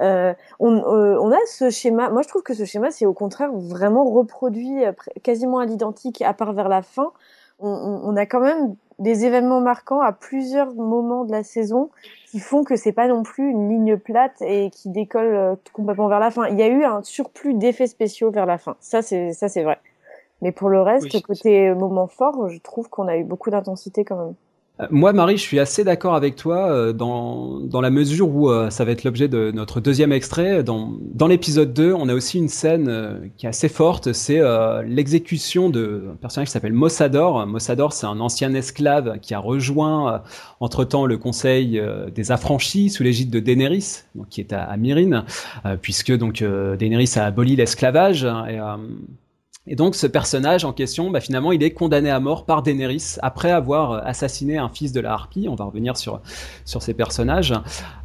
[0.00, 2.10] Euh, on, euh, on, a ce schéma.
[2.10, 6.22] Moi, je trouve que ce schéma, c'est au contraire vraiment reproduit euh, quasiment à l'identique,
[6.22, 7.12] à part vers la fin.
[7.58, 11.90] On, on, a quand même des événements marquants à plusieurs moments de la saison
[12.30, 16.08] qui font que c'est pas non plus une ligne plate et qui décolle euh, complètement
[16.08, 16.46] vers la fin.
[16.48, 18.76] Il y a eu un surplus d'effets spéciaux vers la fin.
[18.80, 19.78] Ça, c'est ça, c'est vrai.
[20.42, 24.16] Mais pour le reste, côté moment fort, je trouve qu'on a eu beaucoup d'intensité quand
[24.16, 24.34] même.
[24.80, 28.50] Euh, moi, Marie, je suis assez d'accord avec toi euh, dans, dans la mesure où
[28.50, 30.62] euh, ça va être l'objet de notre deuxième extrait.
[30.62, 34.40] Dans, dans l'épisode 2, on a aussi une scène qui est assez forte, c'est
[34.86, 37.46] l'exécution d'un personnage qui s'appelle Mossador.
[37.46, 40.22] Mossador, c'est un ancien esclave qui a rejoint
[40.60, 41.80] entre-temps le Conseil
[42.14, 45.24] des Affranchis sous l'égide de Daenerys, donc, qui est à, à Myrine,
[45.82, 48.24] puisque donc Daenerys a aboli l'esclavage.
[48.24, 48.58] Et,
[49.66, 53.16] et donc ce personnage en question, bah, finalement, il est condamné à mort par Daenerys
[53.20, 55.48] après avoir euh, assassiné un fils de la harpie.
[55.48, 56.20] On va revenir sur
[56.64, 57.54] sur ces personnages.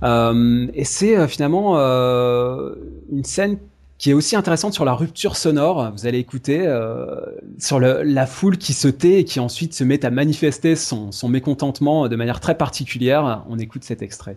[0.03, 2.75] Euh, et c'est euh, finalement euh,
[3.11, 3.57] une scène
[3.97, 5.91] qui est aussi intéressante sur la rupture sonore.
[5.93, 7.21] Vous allez écouter euh,
[7.57, 11.29] sur la foule qui se tait et qui ensuite se met à manifester son, son
[11.29, 13.45] mécontentement de manière très particulière.
[13.49, 14.35] On écoute cet extrait.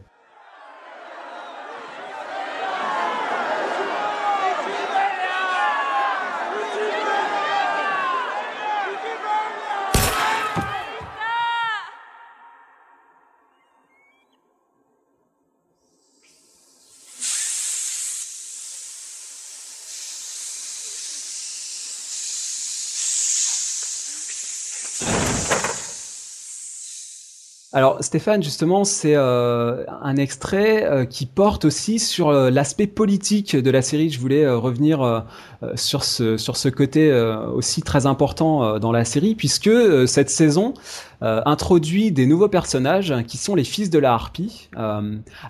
[27.75, 33.55] Alors Stéphane, justement, c'est euh, un extrait euh, qui porte aussi sur euh, l'aspect politique
[33.57, 34.09] de la série.
[34.09, 35.27] Je voulais revenir
[35.75, 37.13] sur ce sur ce côté
[37.55, 39.71] aussi très important dans la série, puisque
[40.07, 40.73] cette saison
[41.21, 44.71] introduit des nouveaux personnages qui sont les fils de la harpie.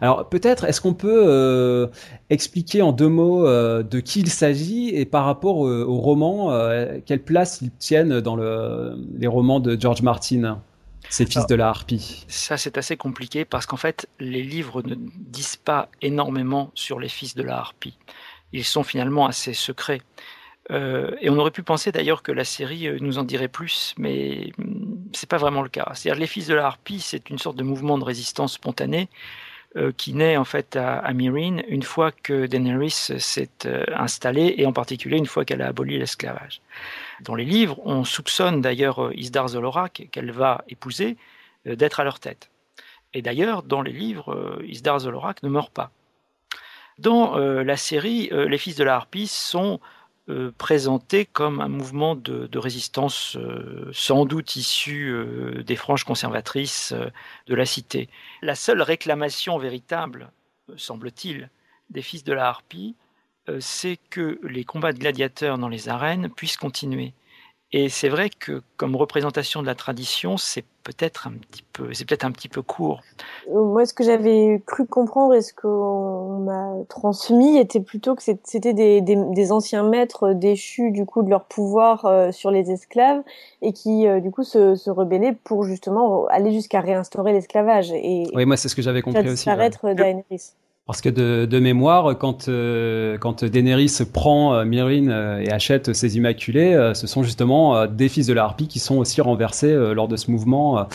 [0.01, 1.89] alors peut-être est-ce qu'on peut
[2.31, 6.51] expliquer en deux mots de qui il s'agit et par rapport au, au roman,
[7.05, 10.59] quelle place ils tiennent dans le, les romans de George Martin?
[11.11, 12.25] Ces fils de la harpie.
[12.29, 17.09] Ça, c'est assez compliqué parce qu'en fait, les livres ne disent pas énormément sur les
[17.09, 17.97] fils de la harpie.
[18.53, 20.03] Ils sont finalement assez secrets.
[20.71, 23.95] Euh, et on aurait pu penser d'ailleurs que la série euh, nous en dirait plus,
[23.97, 25.91] mais hum, c'est pas vraiment le cas.
[25.95, 29.48] C'est-à-dire, les fils de la harpie, c'est une sorte de mouvement de résistance spontané euh,
[29.97, 33.51] qui naît en fait à, à une fois que Daenerys s'est
[33.95, 36.63] installée et en particulier une fois qu'elle a aboli l'esclavage.
[37.21, 41.17] Dans les livres, on soupçonne d'ailleurs euh, Isdar Zolorak, qu'elle va épouser,
[41.67, 42.51] euh, d'être à leur tête.
[43.15, 45.91] Et d'ailleurs, dans les livres, euh, Isdar Zolorak ne meurt pas.
[46.99, 49.79] Dans la série, les fils de la harpie sont
[50.59, 53.37] présentés comme un mouvement de, résistance
[53.93, 55.15] sans doute issu
[55.65, 56.93] des franges conservatrices
[57.47, 58.09] de la cité.
[58.43, 60.31] La seule réclamation véritable,
[60.77, 61.51] semble-t-il,
[61.91, 62.95] des fils de la harpie,
[63.49, 67.15] euh, c'est que les combats de gladiateurs dans les arènes puissent continuer.
[67.71, 72.09] Et c'est vrai que comme représentation de la tradition, c'est peut-être un petit peu, c'est
[72.09, 73.03] peut-être un petit peu court.
[73.51, 78.23] Euh, moi, ce que j'avais cru comprendre et ce qu'on m'a transmis était plutôt que
[78.23, 83.23] c'était des, anciens maîtres déchus du coup de leur pouvoir euh, sur les esclaves
[83.61, 87.93] et qui du coup se, se, rebellaient pour justement aller jusqu'à réinstaurer l'esclavage.
[87.93, 89.35] Et oui, moi c'est ce que j'avais compris aussi.
[89.35, 90.55] Disparaître Daenerys.
[90.89, 96.17] Parce que de, de mémoire, quand, euh, quand Daenerys prend euh, euh, et achète ses
[96.17, 100.09] Immaculés, euh, ce sont justement des fils de la harpie qui sont aussi renversés lors
[100.09, 100.87] de ce mouvement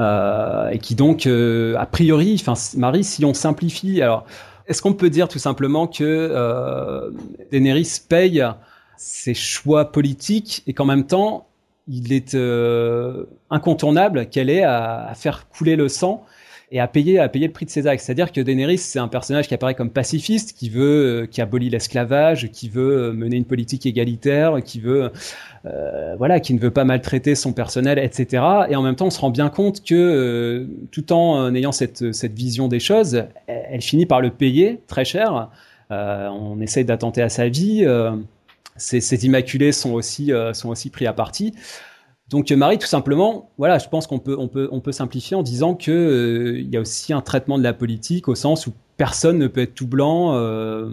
[0.00, 4.26] et qui donc, a priori, enfin Marie, si on simplifie, alors
[4.66, 7.12] est-ce qu'on peut dire tout simplement que
[7.52, 8.44] Daenerys paye
[8.96, 11.46] ses choix politiques et qu'en même temps,
[11.86, 12.36] il est
[13.50, 16.24] incontournable qu'elle ait à, faire couler le sang
[16.72, 18.02] et à payer à payer le prix de ses actes.
[18.02, 21.70] C'est-à-dire que Daenerys c'est un personnage qui apparaît comme pacifiste, qui veut euh, qui abolit
[21.70, 25.12] l'esclavage, qui veut euh, mener une politique égalitaire, qui veut
[25.66, 28.42] euh, voilà, qui ne veut pas maltraiter son personnel, etc.
[28.68, 32.12] Et en même temps, on se rend bien compte que euh, tout en ayant cette
[32.12, 35.50] cette vision des choses, elle, finit par le payer très cher.
[35.90, 37.86] on essaye d'attenter à sa vie.
[38.78, 41.54] Ces, ces, immaculés sont aussi sont aussi pris à partie.
[42.28, 45.42] Donc Marie, tout simplement, voilà, je pense qu'on peut, on peut, on peut simplifier en
[45.42, 48.72] disant que euh, il y a aussi un traitement de la politique au sens où
[48.96, 50.88] personne ne peut être tout blanc euh,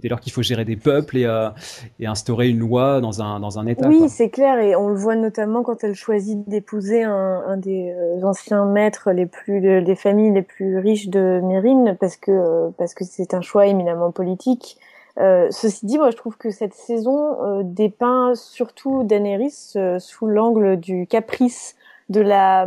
[0.00, 1.50] dès lors qu'il faut gérer des peuples et, euh,
[1.98, 3.88] et, instaurer une loi dans un, dans un État.
[3.88, 7.90] Oui, c'est clair, et on le voit notamment quand elle choisit d'épouser un, un, des
[7.90, 12.94] euh, anciens maîtres les plus, des familles les plus riches de Mérine, parce que parce
[12.94, 14.78] que c'est un choix éminemment politique.
[15.18, 20.26] Euh, ceci dit, moi je trouve que cette saison euh, dépeint surtout Daenerys euh, sous
[20.26, 21.76] l'angle du caprice,
[22.08, 22.66] de la,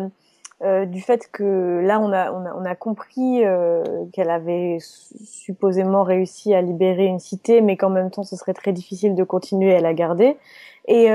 [0.86, 3.42] du fait que là on a, on a, on a compris
[4.14, 8.72] qu'elle avait supposément réussi à libérer une cité, mais qu'en même temps ce serait très
[8.72, 10.38] difficile de continuer à la garder.
[10.88, 11.10] Et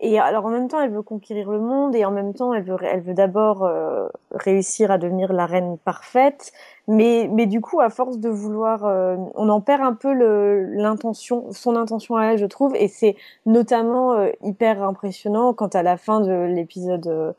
[0.00, 2.62] et alors en même temps, elle veut conquérir le monde et en même temps, elle
[2.62, 6.52] veut, elle veut d'abord euh, réussir à devenir la reine parfaite.
[6.86, 11.46] Mais, mais du coup, à force de vouloir, euh, on en perd un peu l'intention,
[11.50, 12.76] son intention à elle, je trouve.
[12.76, 17.34] Et c'est notamment euh, hyper impressionnant quand à la fin de l'épisode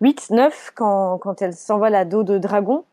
[0.00, 2.84] 8, 9, quand, quand elle s'envole à dos de dragon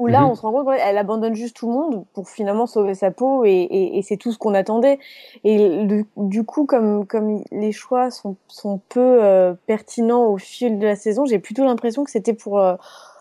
[0.00, 0.30] où là, mhm.
[0.30, 3.44] on se rend compte qu'elle abandonne juste tout le monde pour finalement sauver sa peau
[3.44, 4.98] et, et, et c'est tout ce qu'on attendait.
[5.44, 5.86] Et
[6.16, 10.96] du, coup, comme, comme les choix sont, sont peu euh, pertinents au fil de la
[10.96, 12.76] saison, j'ai plutôt l'impression que c'était pour, euh,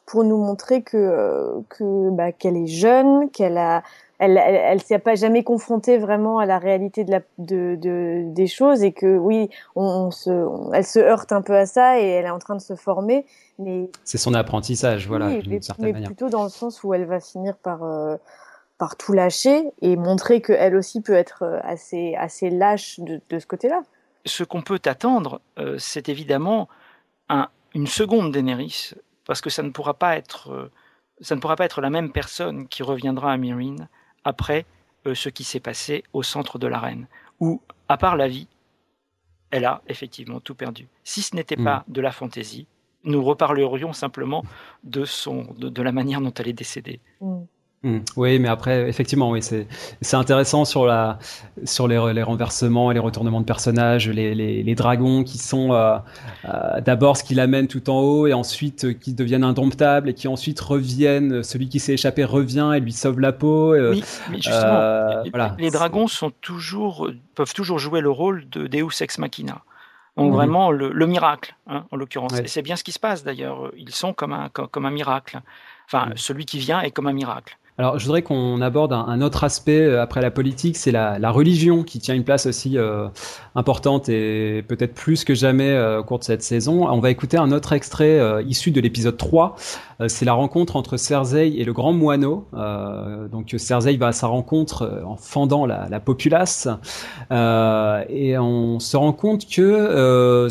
[0.06, 3.84] pour nous montrer que, euh, que bah, qu'elle est jeune, qu'elle a
[4.20, 8.24] elle, elle, elle s'est pas jamais confrontée vraiment à la réalité de la de, de
[8.28, 10.30] des choses et que oui, on, se,
[10.74, 13.26] elle se heurte un peu à ça et elle est en train de se former.
[13.58, 17.22] Mais c'est son apprentissage, voilà, d'une certaine mais plutôt dans le sens où elle va
[17.22, 18.18] finir par euh,
[18.78, 23.40] par tout lâcher et montrer qu'elle aussi peut être euh, assez assez lâche de, de
[23.40, 23.84] ce côté-là.
[24.26, 26.68] Ce qu'on peut attendre, euh, c'est évidemment
[27.30, 28.92] un, une seconde Daenerys,
[29.26, 30.70] parce que ça ne pourra pas être
[31.22, 33.88] ça ne pourra pas être la même personne qui reviendra à Myrine
[34.24, 34.66] après
[35.08, 37.08] euh, ce qui s'est passé au centre de l'arène,
[37.40, 38.48] où, à part la vie,
[39.52, 40.88] elle a effectivement tout perdu.
[41.04, 41.92] Si ce n'était pas mm.
[41.92, 42.68] de la fantaisie,
[43.04, 44.44] nous reparlerions simplement
[44.84, 47.00] de, son, de, la manière dont elle est décédée.
[47.22, 47.42] Mm.
[47.82, 48.00] Hmm.
[48.18, 49.66] Oui, mais après, effectivement, oui, c'est
[50.02, 51.18] c'est intéressant sur la
[51.64, 55.72] sur les, les renversements et les retournements de personnages, les, les, les dragons qui sont
[55.72, 55.98] euh,
[56.44, 60.14] euh, d'abord ce qui l'amène tout en haut et ensuite euh, qui deviennent indomptables et
[60.14, 61.42] qui ensuite reviennent.
[61.42, 63.74] Celui qui s'est échappé revient et lui sauve la peau.
[63.74, 65.56] Oui, mais justement, les, voilà.
[65.58, 69.62] les dragons sont toujours peuvent toujours jouer le rôle de Deus ex machina.
[70.18, 70.36] Donc mmh.
[70.36, 72.34] vraiment le, le miracle, hein, en l'occurrence.
[72.34, 72.44] Ouais.
[72.44, 73.72] Et c'est bien ce qui se passe d'ailleurs.
[73.78, 75.40] Ils sont comme un comme, comme un miracle.
[75.86, 76.18] Enfin, mmh.
[76.18, 77.58] celui qui vient est comme un miracle.
[77.80, 81.84] Alors, je voudrais qu'on aborde un, autre aspect euh, après la politique, c'est la, religion
[81.84, 83.08] qui tient une place aussi euh,
[83.56, 86.90] importante et peut-être plus que jamais euh, au cours de cette saison.
[86.90, 89.56] On va écouter un autre extrait issu de l'épisode 3.
[90.02, 92.48] Euh, c'est la rencontre entre Cersei et le grand moineau.
[92.54, 96.68] Euh, donc, Cersei va à sa rencontre en fendant la, la populace.
[97.32, 100.48] et on se rend compte que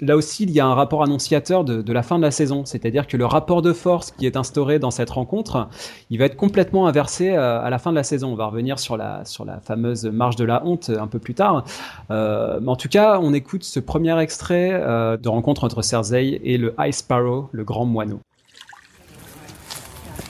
[0.00, 2.64] là aussi, il y a un rapport annonciateur de, la fin de la saison.
[2.64, 5.68] C'est-à-dire que le rapport de force qui est instauré dans cette rencontre,
[6.10, 8.32] il va être complètement inversé euh, à la fin de la saison.
[8.32, 11.34] On va revenir sur la, sur la fameuse marche de la honte un peu plus
[11.34, 11.64] tard.
[12.10, 16.40] Euh, mais en tout cas, on écoute ce premier extrait euh, de rencontre entre Cersei
[16.44, 18.20] et le High Sparrow, le grand moineau.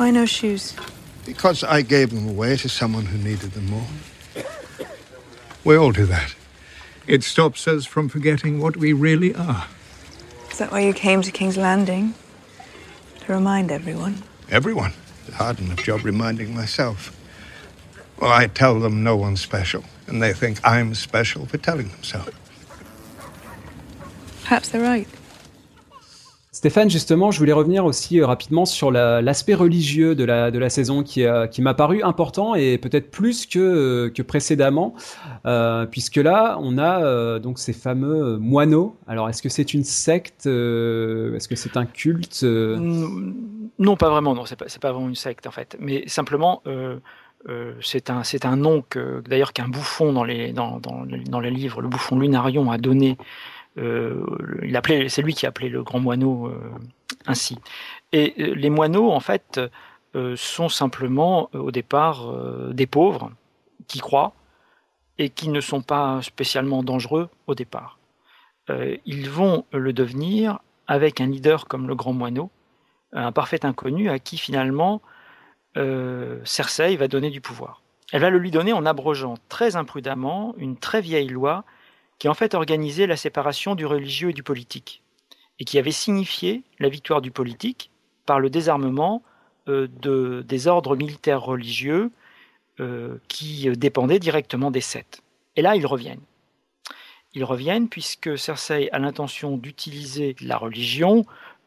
[0.01, 0.75] Why no shoes?
[1.27, 3.87] Because I gave them away to someone who needed them more.
[5.63, 6.35] We all do that.
[7.07, 9.67] It stops us from forgetting what we really are.
[10.51, 12.15] Is that why you came to King's Landing?
[13.27, 14.23] To remind everyone?
[14.51, 14.95] Everyone?
[15.27, 17.15] It's hard enough job reminding myself.
[18.19, 22.03] Well, I tell them no one's special, and they think I'm special for telling them
[22.03, 22.25] so.
[24.45, 25.07] Perhaps they're right.
[26.61, 30.59] Stéphane, justement, je voulais revenir aussi euh, rapidement sur l'aspect la, religieux de la, de
[30.59, 34.95] la saison qui, qui m'a paru important et peut-être plus que, euh, que précédemment,
[35.47, 38.95] euh, puisque là, on a donc ces fameux moineaux.
[39.09, 44.35] Alors, est-ce que c'est une secte Est-ce que c'est un culte Non, pas vraiment.
[44.35, 46.63] Non, c'est pas, pas vraiment une secte en fait, mais simplement.
[47.81, 51.81] c'est un, un nom que d'ailleurs qu'un bouffon dans les, dans, dans, dans les livres,
[51.81, 53.17] le bouffon Lunarion a donné
[53.77, 56.59] appelait, c'est lui qui appelait le grand moineau euh,
[57.27, 57.59] ainsi.
[58.13, 59.61] Et euh, les moineaux, en fait,
[60.35, 62.35] sont simplement au départ
[62.73, 63.31] des pauvres
[63.87, 64.33] qui croient
[65.19, 68.01] et qui ne sont pas spécialement dangereux au départ.
[69.07, 72.51] ils vont le devenir avec un leader comme le grand moineau,
[73.13, 75.01] un parfait inconnu à qui finalement
[75.77, 77.83] euh, Cersei va donner du pouvoir.
[78.13, 81.65] Elle va le lui donner en abrogeant très imprudemment une très vieille loi
[82.21, 85.03] qui en fait organisait la séparation du religieux et du politique,
[85.59, 87.91] et qui avait signifié la victoire du politique
[88.27, 89.25] par le désarmement
[89.69, 92.13] euh, de, des ordres militaires religieux
[92.79, 95.23] euh, qui dépendaient directement des Sept.
[95.57, 96.23] Et là, ils reviennent.
[97.35, 101.25] Ils reviennent puisque Cersei a l'intention d'utiliser la religion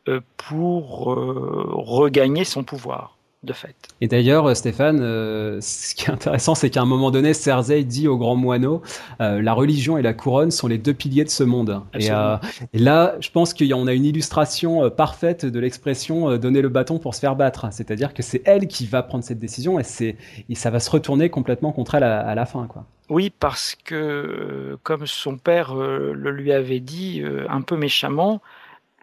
[0.09, 3.12] euh, pour euh, regagner son pouvoir
[3.43, 3.75] de fait.
[4.01, 7.83] Et d'ailleurs, euh, Stéphane, euh, ce qui est intéressant, c'est qu'à un moment donné, Cersei
[7.83, 8.81] dit au grand moineau,
[9.21, 11.81] euh, la religion et la couronne sont les deux piliers de ce monde.
[11.93, 12.37] Et, euh,
[12.73, 17.15] et, là, je pense qu'on a une illustration parfaite de l'expression donner le bâton pour
[17.15, 17.67] se faire battre.
[17.71, 20.15] C'est-à-dire que c'est elle qui va prendre cette décision et, c'est,
[20.49, 22.65] et ça va se retourner complètement contre elle à, à la fin.
[22.67, 22.85] Quoi.
[23.09, 28.41] Oui, parce que, comme son père le lui avait dit un peu méchamment,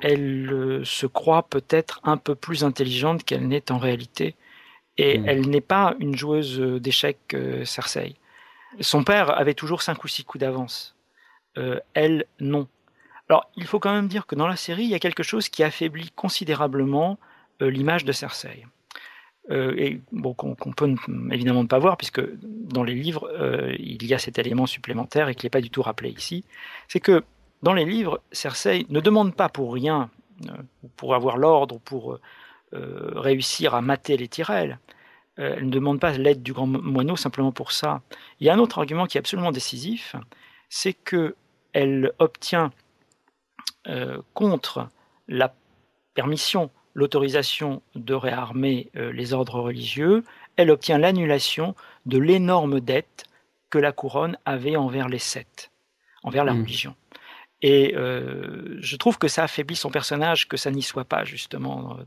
[0.02, 4.34] elle se croit peut-être un peu plus intelligente qu'elle n'est en réalité.
[4.98, 5.28] Et mmh.
[5.28, 8.16] elle n'est pas une joueuse d'échecs euh, Cersei.
[8.80, 10.96] Son père avait toujours cinq ou six coups d'avance.
[11.58, 12.68] Euh, elle, non.
[13.28, 15.48] Alors, il faut quand même dire que dans la série, il y a quelque chose
[15.48, 17.18] qui affaiblit considérablement
[17.62, 18.66] euh, l'image de Cersei.
[19.50, 20.94] Euh, et bon, qu'on qu peut
[21.30, 25.28] évidemment ne pas voir, puisque dans les livres, euh, il y a cet élément supplémentaire
[25.28, 26.44] et qui n'est pas du tout rappelé ici.
[26.88, 27.24] C'est que
[27.62, 30.10] dans les livres, Cersei ne demande pas pour rien,
[30.48, 30.52] euh,
[30.96, 32.18] pour avoir l'ordre, pour
[32.72, 34.78] euh, réussir à mater les Tyrell.
[35.38, 38.02] Euh, elle ne demande pas l'aide du grand moineau simplement pour ça.
[38.38, 40.16] Il y a un autre argument qui est absolument décisif,
[40.68, 41.34] c'est que
[41.72, 42.72] elle obtient
[43.86, 44.88] euh, contre
[45.28, 45.54] la
[46.14, 50.24] permission, l'autorisation de réarmer euh, les ordres religieux,
[50.56, 51.74] elle obtient l'annulation
[52.06, 53.24] de l'énorme dette
[53.70, 55.70] que la couronne avait envers les sept,
[56.24, 56.60] envers la mmh.
[56.60, 56.94] religion.
[57.62, 61.98] Et euh, je trouve que ça affaiblit son personnage, que ça n'y soit pas justement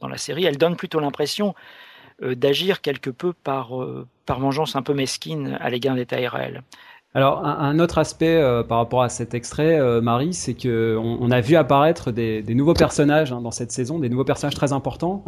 [0.00, 0.44] dans, la série.
[0.44, 1.54] Elle donne plutôt l'impression
[2.22, 6.62] euh, d'agir quelque peu par, euh, par vengeance un peu mesquine à l'égard des Tyrell.
[7.12, 11.40] Alors un, autre aspect par rapport à cet extrait, Marie, c'est que on, on, a
[11.40, 15.24] vu apparaître des, nouveaux personnages hein, dans cette saison, des nouveaux personnages très importants,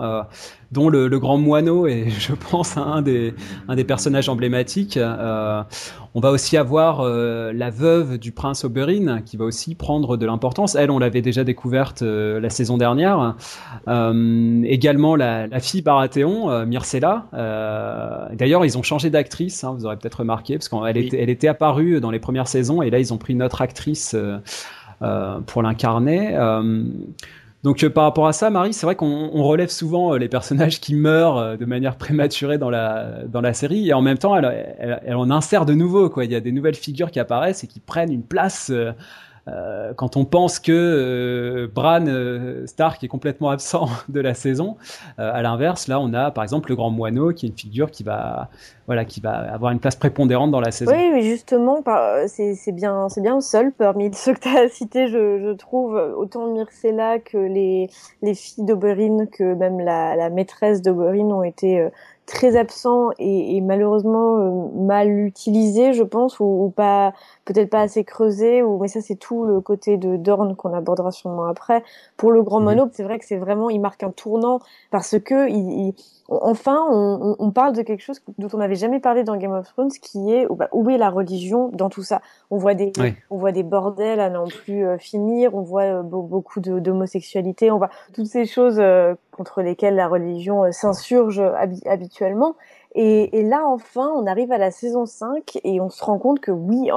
[0.70, 3.34] dont le, le, grand moineau est, je pense, un des,
[3.66, 4.96] un des personnages emblématiques.
[6.14, 10.26] Euh, On va aussi avoir la veuve du prince Oberyn qui va aussi prendre de
[10.26, 10.74] l'importance.
[10.74, 13.36] Elle, on l'avait déjà découverte la saison dernière.
[13.86, 17.26] également la, la, fille Baratheon, Myrcella.
[18.34, 21.48] D'ailleurs, ils ont changé d'actrice, hein, vous aurez peut-être remarqué, parce qu'elle était, elle était
[21.48, 24.16] apparue dans les premières saisons et là, ils ont pris une autre actrice
[25.46, 26.36] pour l'incarner.
[27.62, 30.80] Donc euh, par rapport à ça, Marie, c'est vrai qu'on relève souvent euh, les personnages
[30.80, 35.30] qui meurent euh, de manière prématurée dans la série, et en même temps, elle, en
[35.30, 36.10] insère de nouveaux.
[36.10, 36.24] Quoi.
[36.24, 38.72] Il y a des nouvelles figures qui apparaissent et qui prennent une place
[39.48, 44.76] euh, quand on pense que euh, Bran euh, Stark est complètement absent de la saison,
[45.18, 48.02] à l'inverse, là, on a par exemple le Grand Moineau, qui est une figure qui
[48.02, 48.48] va,
[48.86, 50.92] voilà, qui va avoir une place prépondérante dans la saison.
[50.92, 51.82] Oui, mais justement,
[52.26, 56.52] c'est bien, c'est bien seul parmi ceux que tu as cités, je, je, trouve, autant
[56.52, 57.90] Myrcella que les,
[58.22, 61.88] les filles d'Oberyn, que même la, la maîtresse d'Oberyn ont été
[62.26, 67.12] très absent et, et malheureusement euh, mal utilisé, je pense, ou, ou pas,
[67.44, 68.62] peut-être pas assez creusé.
[68.62, 71.82] Ou mais ça, c'est tout le côté de Dorn qu'on abordera sûrement après.
[72.16, 72.66] Pour le Grand mhm.
[72.66, 74.60] Mono, c'est vrai que c'est vraiment, il marque un tournant
[74.90, 75.94] parce que il, il
[76.42, 79.66] enfin, on, on, parle de quelque chose dont on n'avait jamais parlé dans Game of
[79.68, 82.22] Thrones, qui est bah, où est la religion dans tout ça?
[82.50, 82.92] On voit des,
[83.30, 87.78] on voit des bordels à n'en plus euh, finir, on voit euh, beaucoup d'homosexualité, on
[87.78, 91.42] voit toutes ces choses euh, contre lesquelles la religion s'insurge
[91.86, 92.56] habituellement.
[92.94, 96.40] Et, et, là, enfin, on arrive à la saison 5 et on se rend compte
[96.40, 96.90] que oui,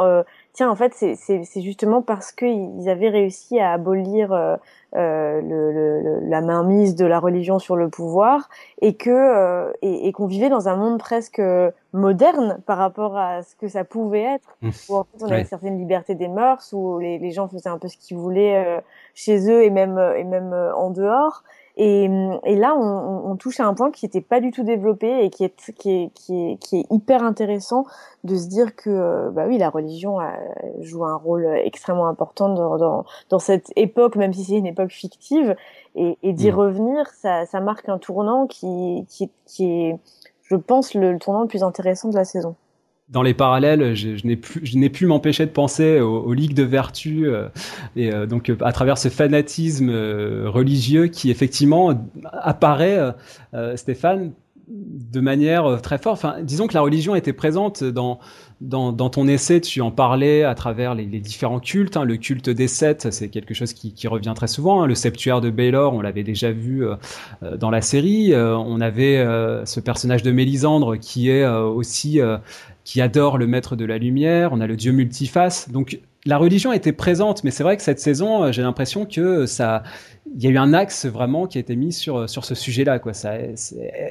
[0.56, 4.56] tiens, en fait, c'est justement parce qu'ils avaient réussi à abolir euh,
[4.96, 8.50] euh, le, le, la mainmise de la religion sur le pouvoir
[8.82, 11.42] et que euh, et, et qu'on vivait dans un monde presque
[11.92, 14.70] moderne par rapport à ce que ça pouvait être, mmh.
[14.88, 17.68] où en fait on avait une certaine liberté des mœurs, où les, les, gens faisaient
[17.68, 18.80] un peu ce qu'ils voulaient euh,
[19.14, 21.44] chez eux et même et même en dehors.
[21.78, 22.06] Et,
[22.46, 25.30] et là, on, on, touche à un point qui n'était pas du tout développé et
[25.30, 27.86] qui est, qui, est, qui, est, qui est hyper intéressant
[28.24, 30.20] de se dire que, euh, bah oui, la religion
[30.80, 34.92] joue un rôle extrêmement important dans, dans, dans cette époque, même si c'est une époque
[34.92, 35.56] fictive.
[35.96, 36.56] Et, et d'y mmh.
[36.56, 40.00] revenir, ça, ça marque un tournant qui, qui, qui est,
[40.44, 42.56] je pense, le, le tournant le plus intéressant de la saison
[43.10, 47.50] dans les parallèles, je, n'ai plus, pu m'empêcher de penser aux, ligues de vertu euh,
[47.96, 51.94] et euh, donc à travers ce fanatisme euh, religieux qui effectivement
[52.24, 53.00] apparaît,
[53.76, 54.34] Stéphane,
[54.68, 56.26] de manière très forte.
[56.42, 58.20] Disons que la religion était présente dans
[58.62, 61.98] dans, ton essai, tu en parlais à travers les, différents cultes.
[61.98, 62.04] Hein.
[62.04, 64.82] Le culte des sept, c'est quelque chose qui, revient très souvent.
[64.82, 64.88] Hein.
[64.88, 66.86] Le septuaire de Baylor, on l'avait déjà vu
[67.58, 68.34] dans la série.
[68.36, 69.18] on avait
[69.66, 72.20] ce personnage de Mélisandre qui est aussi
[72.86, 75.70] qui adore le maître de la lumière, on a le dieu multiface.
[75.70, 79.46] Donc la religion était présente, mais c'est vrai que cette saison, euh, j'ai l'impression que
[79.46, 79.84] ça,
[80.36, 83.00] il y a eu un axe vraiment qui a été mis sur sur ce sujet-là,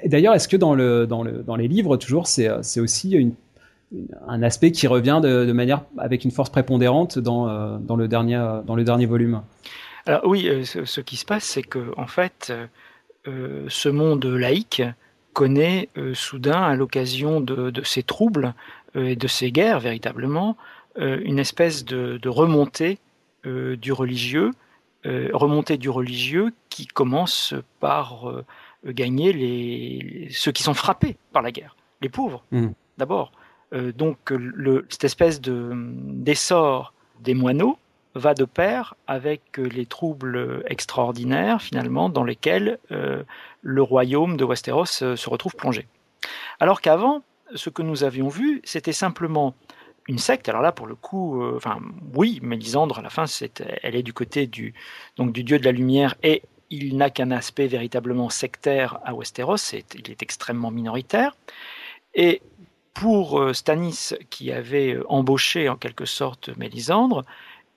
[0.07, 3.33] d'ailleurs, est-ce que dans le dans le dans les livres toujours, c'est aussi une,
[4.27, 8.09] un aspect qui revient de, de, manière avec une force prépondérante dans euh, dans le
[8.09, 9.43] dernier dans le dernier volume.
[10.07, 12.53] Alors oui, euh, ce, ce qui se passe, c'est que en fait,
[13.27, 14.83] euh, ce monde laïque
[15.35, 18.55] connaît euh, soudain, à l'occasion de, de, ces troubles
[18.97, 20.57] euh, et de ces guerres véritablement,
[20.99, 22.99] euh, une espèce de, de remontée
[23.47, 24.53] du religieux,
[25.05, 28.43] remontée du religieux qui commence par
[28.87, 32.69] gagner les, ceux qui sont frappés par la guerre, les pauvres mmh.
[32.97, 33.33] d'abord.
[33.73, 37.79] Donc le, cette espèce d'essor des moineaux
[38.15, 43.23] va de pair avec euh, les troubles extraordinaires finalement dans lesquels euh,
[43.63, 45.87] le royaume de Westeros euh, se retrouve plongé.
[46.61, 47.23] Alors qu'avant,
[47.55, 49.55] ce que nous avions vu, c'était simplement
[50.07, 50.49] une secte.
[50.49, 51.59] Alors là, pour le coup, euh,
[52.15, 53.25] oui, Mélisandre à la fin,
[53.83, 54.75] elle est du côté du
[55.17, 59.73] donc du dieu de la lumière et il n'a qu'un aspect véritablement sectaire à Westeros.
[59.73, 61.37] Il est extrêmement minoritaire.
[62.15, 62.43] Et
[62.95, 67.25] pour Stanis, qui avait embauché en quelque sorte Mélisandre,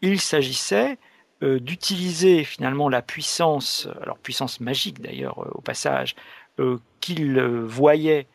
[0.02, 0.98] il s'agissait
[1.44, 6.16] euh, d'utiliser finalement la puissance, alors puissance magique d'ailleurs euh, au passage,
[6.60, 8.26] euh, qu'il voyait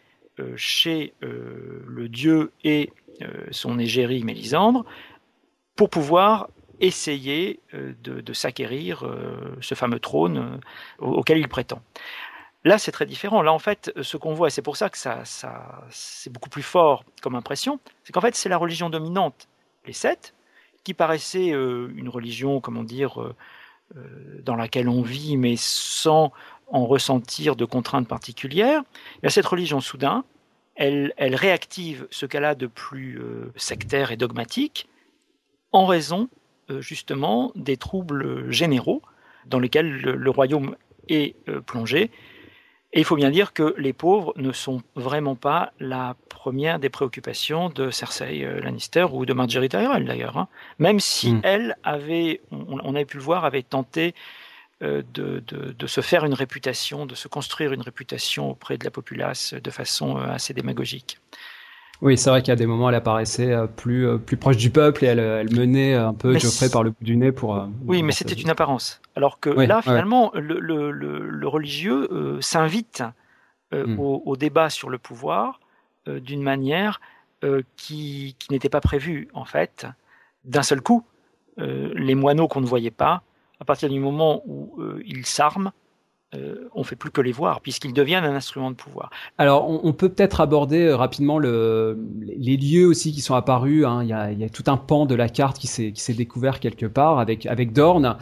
[0.56, 2.90] chez le dieu et
[3.50, 4.84] son égérie Mélisandre,
[5.76, 6.48] pour pouvoir
[6.80, 9.04] essayer de s'acquérir
[9.60, 10.58] ce fameux trône
[10.98, 11.82] auquel il prétend.
[12.64, 13.42] Là, c'est très différent.
[13.42, 16.50] Là, en fait, ce qu'on voit, et c'est pour ça que ça, ça c'est beaucoup
[16.50, 19.48] plus fort comme impression, c'est qu'en fait, c'est la religion dominante,
[19.86, 20.34] les sept,
[20.84, 23.34] qui paraissait euh, une religion, comment dire, euh,
[23.96, 26.32] euh, dans laquelle on vit, mais sans
[26.68, 28.82] en ressentir de contraintes particulières,
[29.22, 30.24] et cette religion, soudain,
[30.74, 33.20] elle, elle réactive ce qu'elle a de plus
[33.56, 34.88] sectaire et dogmatique
[35.70, 36.30] en raison
[36.78, 39.02] justement des troubles généraux
[39.44, 40.74] dans lesquels le, royaume
[41.08, 41.36] est
[41.66, 42.10] plongé.
[42.94, 46.90] Et il faut bien dire que les pauvres ne sont vraiment pas la première des
[46.90, 50.36] préoccupations de Cersei euh, Lannister ou de Marjorie Tyrell d'ailleurs.
[50.36, 50.48] Hein.
[50.78, 51.40] Même si Mm.
[51.42, 54.14] elle avait, on, on avait pu le voir, avait tenté
[54.82, 58.84] euh, de, de- de se faire une réputation, de se construire une réputation auprès de
[58.84, 61.18] la populace de façon euh, assez démagogique.
[62.02, 65.20] Oui, c'est vrai qu'à des moments, elle apparaissait plus, plus proche du peuple et elle,
[65.20, 67.64] elle menait un peu Geoffrey par le bout du nez pour.
[67.86, 69.00] Oui, mais c'était une apparence.
[69.16, 69.82] Alors que Oui, là, ouais.
[69.82, 73.02] finalement, le, le- le- le religieux euh, s'invite
[73.74, 73.98] euh, Mm.
[74.00, 75.60] au, au débat sur le pouvoir
[76.08, 77.00] euh, d'une manière
[77.76, 79.84] qui, qui n'était pas prévue, en fait.
[80.44, 81.02] D'un seul coup,
[81.56, 83.22] les moineaux qu'on ne voyait pas,
[83.58, 85.72] à partir du moment où ils s'arment,
[86.34, 89.10] euh, on ne fait plus que les voir, puisqu'ils deviennent un instrument de pouvoir.
[89.38, 93.84] Alors, on, on peut peut-être aborder euh, rapidement le, les lieux aussi qui sont apparus.
[93.84, 94.02] hein.
[94.02, 96.58] Il, y a, il y a tout un pan de la carte qui s'est découvert
[96.60, 98.16] quelque part avec, avec Dorne.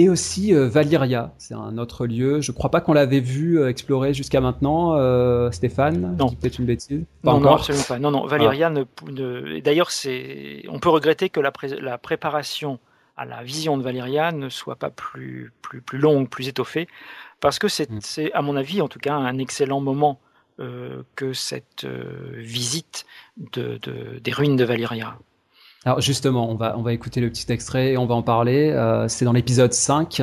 [0.00, 2.40] Et aussi euh, Valyria, c'est un autre lieu.
[2.40, 6.14] Je crois pas qu'on l'avait vu euh, explorer jusqu'à maintenant, euh, Stéphane.
[6.16, 6.28] Non.
[6.28, 7.04] Peut-être une bêtise.
[7.22, 7.98] Pas non, non, absolument pas.
[7.98, 10.62] Non, non, Valyria ne, ne- et D'ailleurs, c'est.
[10.68, 12.78] On peut regretter que la, pré- la préparation
[13.16, 16.86] à la vision de Valyria ne soit pas plus, plus, plus longue, plus étoffée,
[17.40, 17.98] parce que c'est, Mm.
[18.00, 20.20] c'est, à mon avis, en tout cas, un excellent moment
[20.60, 21.86] euh, que cette
[22.36, 23.04] visite
[23.52, 25.16] de, de- des ruines de Valyria.
[25.88, 28.68] Alors justement, on va, on va écouter le petit extrait et on va en parler.
[28.68, 30.20] Euh, c'est dans l'épisode 5.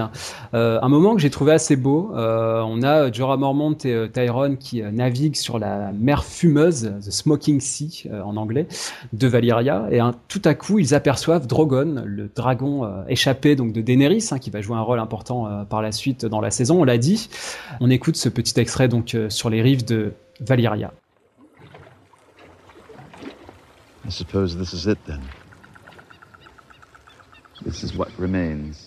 [0.54, 2.12] Euh, un moment que j'ai trouvé assez beau.
[2.14, 7.62] Euh, on a Jorah Mormont et Tyrone qui naviguent sur la mer fumeuse, The Smoking
[7.62, 8.68] Sea en anglais,
[9.12, 9.88] de Valyria.
[9.90, 14.52] Et tout à coup, ils aperçoivent Drogon, le dragon échappé donc de Daenerys, hein, qui
[14.52, 17.28] va jouer un rôle important par la suite dans la saison, on l'a dit.
[17.80, 20.94] On écoute ce petit extrait donc sur les rives de Valyria.
[24.06, 25.22] I suppose this is it then.
[27.66, 28.85] This is what remains.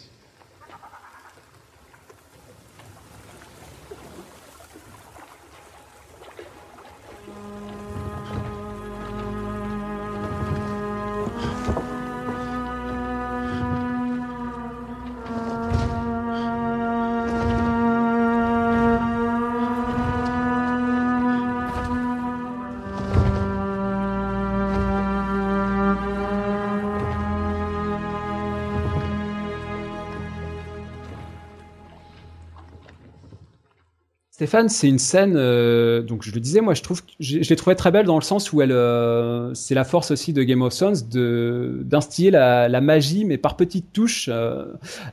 [34.68, 37.90] C'est une scène, euh, donc je le disais, moi je trouve, je l'ai trouvée très
[37.90, 40.96] belle dans le sens où elle, euh, c'est la force aussi de Game of Thrones
[41.11, 44.28] de d'instiller la, la magie, mais par petites touches.
[44.32, 44.64] euh,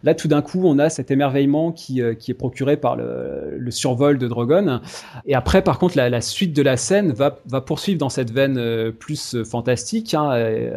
[0.04, 4.18] là, tout d'un coup, on a cet émerveillement qui, qui est procuré par le, survol
[4.18, 4.80] de Drogon.
[5.26, 8.92] Et après, par contre, la, suite de la scène va, va poursuivre dans cette veine
[8.92, 10.30] plus fantastique, hein,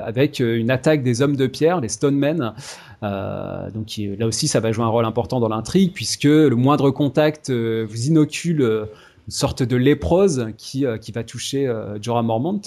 [0.02, 2.54] avec une attaque des hommes de pierre, les Stonemen.
[3.02, 6.90] Euh, donc là aussi, ça va jouer un rôle important dans l'intrigue, puisque le moindre
[6.90, 8.86] contact euh, vous inocule euh,
[9.26, 11.70] une sorte de léprose qui, qui va toucher
[12.00, 12.62] Jorah Mormont.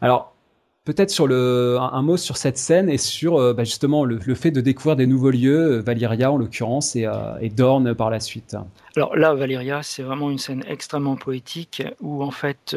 [0.00, 0.36] Alors,
[0.84, 4.52] peut-être sur le, un, mot sur cette scène et sur bah, justement le, le fait
[4.52, 8.56] de découvrir des nouveaux lieux, Valyria en l'occurrence, et, euh, et Dorne par la suite.
[8.94, 12.76] Alors là, Valyria, c'est vraiment une scène extrêmement poétique où en fait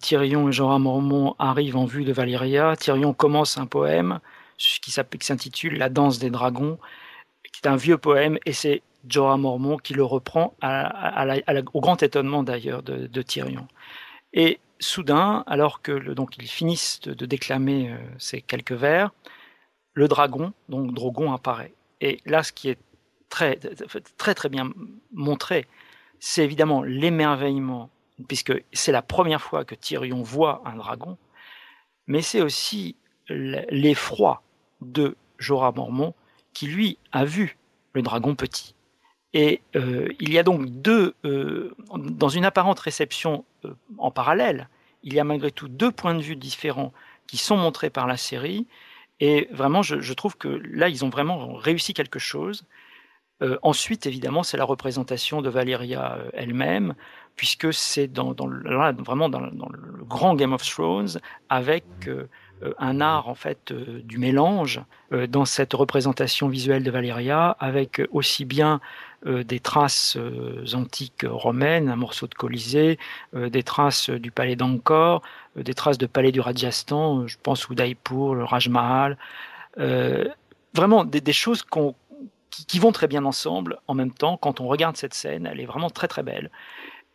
[0.00, 2.74] Tyrion et Jorah Mormont arrivent en vue de Valyria.
[2.74, 4.18] Tyrion commence un poème
[4.56, 6.78] qui s'intitule La danse des dragons,
[7.52, 10.54] qui est un vieux poème et c'est Jorah Mormont qui le reprend
[11.72, 13.68] au grand étonnement d'ailleurs de, Tyrion.
[14.32, 19.10] Et soudain, alors que donc ils finissent de, déclamer euh, ces quelques vers,
[19.94, 21.72] le dragon, donc Drogon, apparaît.
[22.02, 22.78] Et là, ce qui est
[23.30, 23.58] très
[24.18, 24.70] très très bien
[25.12, 25.66] montré,
[26.20, 27.88] c'est évidemment l'émerveillement,
[28.28, 31.16] puisque c'est la première fois que Tyrion voit un dragon,
[32.06, 32.96] mais c'est aussi
[33.28, 34.42] l'effroi
[34.80, 36.14] de Jorah Mormont
[36.52, 37.58] qui lui a vu
[37.92, 38.74] le dragon petit.
[39.34, 44.70] Et euh, il y a donc deux, euh, dans une apparente réception euh, en parallèle,
[45.02, 46.94] il y a malgré tout deux points de vue différents
[47.26, 48.66] qui sont montrés par la série.
[49.20, 52.64] Et vraiment, je, trouve que là, ils ont vraiment réussi quelque chose.
[53.62, 56.94] Ensuite, évidemment, c'est la représentation de Valyria elle-même,
[57.34, 61.84] puisque c'est dans, dans vraiment dans, le- grand Game of Thrones, avec
[62.78, 64.80] un art en fait euh, du mélange
[65.12, 68.80] euh, dans cette représentation visuelle de Valyria, avec euh, aussi bien
[69.26, 72.98] euh, des traces euh, antiques romaines, un morceau de Colisée,
[73.34, 75.22] euh, des traces euh, du palais d'Angkor,
[75.56, 79.16] euh, des traces de palais du Rajasthan, euh, je pense Udaipur, le Raj Mahal,
[79.78, 80.28] euh,
[80.74, 81.64] vraiment des, choses
[82.50, 84.36] qui, vont très bien ensemble en même temps.
[84.36, 86.50] Quand on regarde cette scène, elle est vraiment très très belle.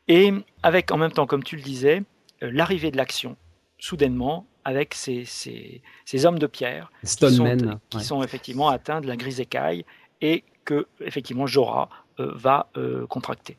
[0.08, 0.34] Et
[0.64, 2.04] avec en même temps, comme tu le disais,
[2.44, 3.38] euh, l'arrivée de l'action,
[3.78, 7.80] soudainement, avec ces, ces, ces hommes de pierre qui, sont, Stonemen.
[7.90, 8.04] qui ouais.
[8.04, 9.86] sont effectivement atteints de la grise écaille
[10.22, 11.90] et que effectivement Jorah
[12.20, 13.58] euh, va euh, contracter.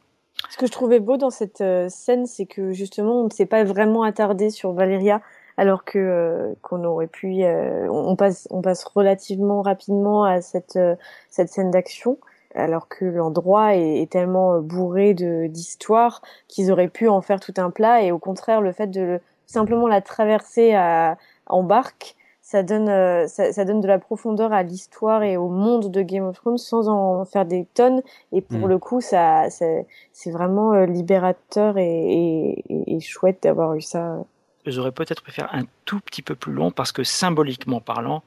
[0.51, 3.47] Ce que je trouvais beau dans cette euh, scène, c'est que justement, on ne s'est
[3.47, 5.21] pas vraiment attardé sur Valéria,
[5.57, 7.45] alors que euh, qu'on aurait pu.
[7.45, 10.97] euh, on passe, on passe relativement rapidement à cette euh,
[11.31, 12.19] cette scène d'action,
[12.55, 17.55] alors que l'endroit est, est tellement bourré de d'histoires qu'ils auraient pu en faire tout
[17.59, 18.03] un plat.
[18.03, 19.21] Et au contraire, le fait de le,
[19.53, 24.53] simplement la traverser à, en barque, ça donne euh, ça, ça donne de la profondeur
[24.53, 28.03] à l'histoire et au monde de Game of Thrones sans en faire des tonnes.
[28.33, 28.69] Et pour Mm.
[28.69, 29.65] le coup, ça, ça
[30.13, 34.19] c'est vraiment euh, libérateur et, et, et- et chouette d'avoir eu ça.
[34.67, 38.23] J'aurais peut-être préféré un tout petit peu plus long parce que symboliquement parlant,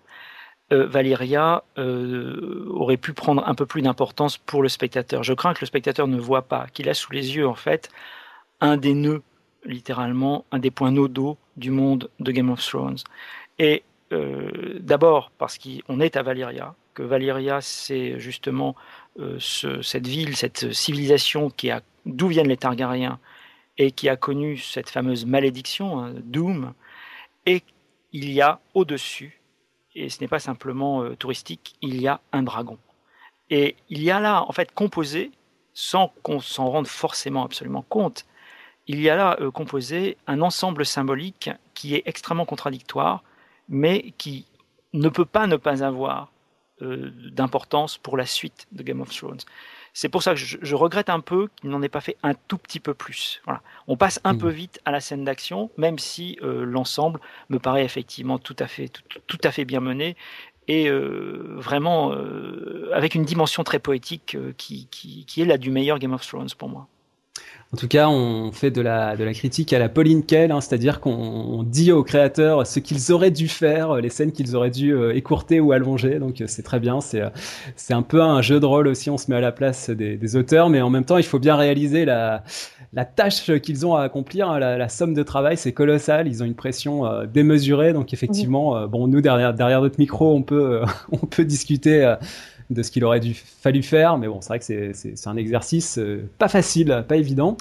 [0.74, 5.24] euh, Valyria euh, aurait pu prendre un peu plus d'importance pour le spectateur.
[5.24, 7.90] Je crains que le spectateur ne voit pas, qu'il a sous les yeux en fait
[8.62, 9.22] un des nœuds,
[9.66, 12.98] littéralement, un des points nodaux du monde de Game of Thrones.
[13.60, 18.76] Et euh, d'abord parce qu'on est à Valyria, que Valyria c'est justement
[19.20, 23.20] euh, ce- cette ville, cette civilisation qui a d'où viennent les Targaryens
[23.78, 26.74] et qui a connu cette fameuse malédiction, hein, Doom,
[27.46, 27.64] et
[28.14, 29.42] il y a au-dessus,
[29.96, 32.78] et ce n'est pas simplement euh, touristique, il y a un dragon.
[33.50, 35.32] Et il y a là, en fait, composé,
[35.74, 38.26] sans qu'on s'en rende forcément absolument compte,
[38.88, 43.24] il y a là euh, composé un ensemble symbolique qui est extrêmement contradictoire,
[43.70, 44.46] mais qui
[44.94, 46.32] ne peut pas ne pas avoir
[46.82, 49.40] euh, d'importance pour la suite de Game of Thrones.
[49.94, 52.34] C'est pour ça que je, je regrette un peu qu'il n'en ait pas fait un
[52.34, 53.42] tout petit peu plus.
[53.46, 53.62] Voilà.
[53.88, 54.40] On passe un Mhm.
[54.40, 58.68] peu vite à la scène d'action, même si euh, l'ensemble me paraît effectivement tout à
[58.68, 60.18] fait, tout, tout à fait bien mené
[60.68, 65.58] et euh, vraiment euh, avec une dimension très poétique euh, qui, qui, qui est la
[65.58, 66.88] du meilleur Game of Thrones pour moi.
[67.76, 70.62] En tout cas, on fait de la, de la critique à la Pauline Kael, hein,
[70.62, 74.72] c'est-à-dire qu'on on dit aux créateurs ce qu'ils auraient dû faire, les scènes qu'ils auraient
[74.72, 76.18] dû euh, écourter ou allonger.
[76.20, 77.02] Donc euh, c'est très bien.
[77.02, 77.30] C'est euh,
[77.90, 79.10] un peu un jeu de rôle aussi.
[79.10, 81.58] On se met à la place des, auteurs, mais en même temps, il faut bien
[81.58, 82.44] réaliser la,
[82.96, 84.50] la tâche qu'ils ont à accomplir.
[84.50, 84.58] hein.
[84.60, 86.28] La, somme de travail, c'est colossal.
[86.28, 87.92] Ils ont une pression euh, démesurée.
[87.92, 92.16] Donc effectivement, euh, bon, nous derrière derrière notre micro, on peut euh, on peut discuter.
[92.70, 95.98] De ce qu'il aurait dû fallu faire, mais bon, c'est vrai que c'est- un exercice
[95.98, 97.58] euh, pas facile, pas évident.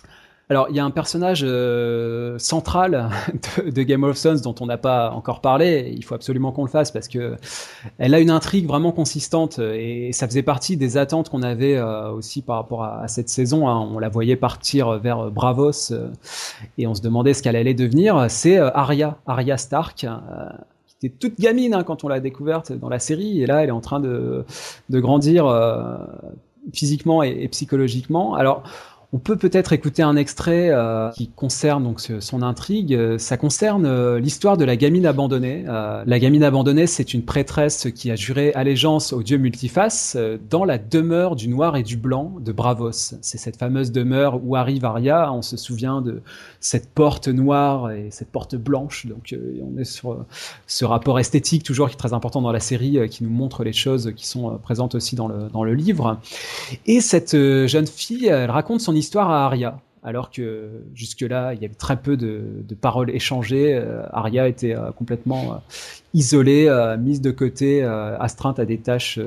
[0.50, 3.08] Alors, il y a un personnage euh, central
[3.64, 5.90] de, Game of Thrones dont on n'a pas encore parlé.
[5.96, 7.36] Il faut absolument qu'on le fasse parce que
[7.96, 12.10] elle a une intrigue vraiment consistante et ça faisait partie des attentes qu'on avait euh,
[12.10, 13.68] aussi par rapport à, cette saison.
[13.68, 13.88] hein.
[13.90, 15.94] On la voyait partir vers Bravos
[16.76, 18.26] et on se demandait ce qu'elle allait devenir.
[18.28, 20.06] C'est Arya, Arya Stark.
[21.10, 23.80] Toute gamine hein, quand on l'a découverte dans la série et là elle est en
[23.80, 24.44] train de,
[24.90, 25.96] de grandir euh,
[26.72, 28.34] physiquement et, et psychologiquement.
[28.34, 28.62] Alors
[29.14, 32.92] on peut peut-être écouter un extrait euh, qui concerne donc son intrigue.
[32.92, 35.62] Euh, Ça concerne euh, l'histoire de la gamine abandonnée.
[35.64, 40.16] La gamine abandonnée, c'est une prêtresse qui a juré allégeance au dieu multiface
[40.50, 42.90] dans la demeure du noir et du blanc de Bravos.
[42.92, 45.32] C'est cette fameuse demeure où arrive Arya.
[45.32, 46.20] On se souvient de
[46.58, 49.06] cette porte noire et cette porte blanche.
[49.06, 50.24] Donc on est sur
[50.66, 53.72] ce rapport esthétique toujours qui est très important dans la série, qui nous montre les
[53.72, 56.18] choses qui sont présentes aussi dans le, dans le livre.
[56.86, 59.80] Et cette jeune fille, elle raconte son histoire à Arya.
[60.06, 63.74] Alors que jusque-là, il y avait très peu de, paroles échangées.
[63.74, 65.56] Euh, Arya était euh, complètement euh,
[66.12, 69.18] isolée, euh, mise de côté, astreinte à des tâches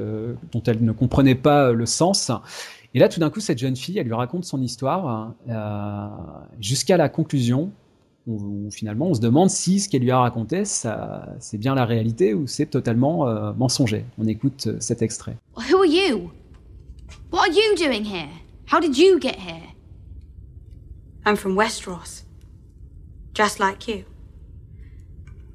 [0.52, 2.32] dont elle ne comprenait pas le sens.
[2.94, 5.34] Et là, tout d'un coup, cette jeune fille, elle lui raconte son histoire
[6.60, 7.72] jusqu'à la conclusion
[8.28, 12.34] où, finalement on se demande si ce qu'elle lui a raconté, c'est bien la réalité
[12.34, 14.06] ou c'est totalement mensonger.
[14.18, 15.38] On écoute cet extrait.
[18.68, 19.70] How did you get here?
[21.26, 22.24] I'm from Westeros,
[23.34, 24.04] just like you.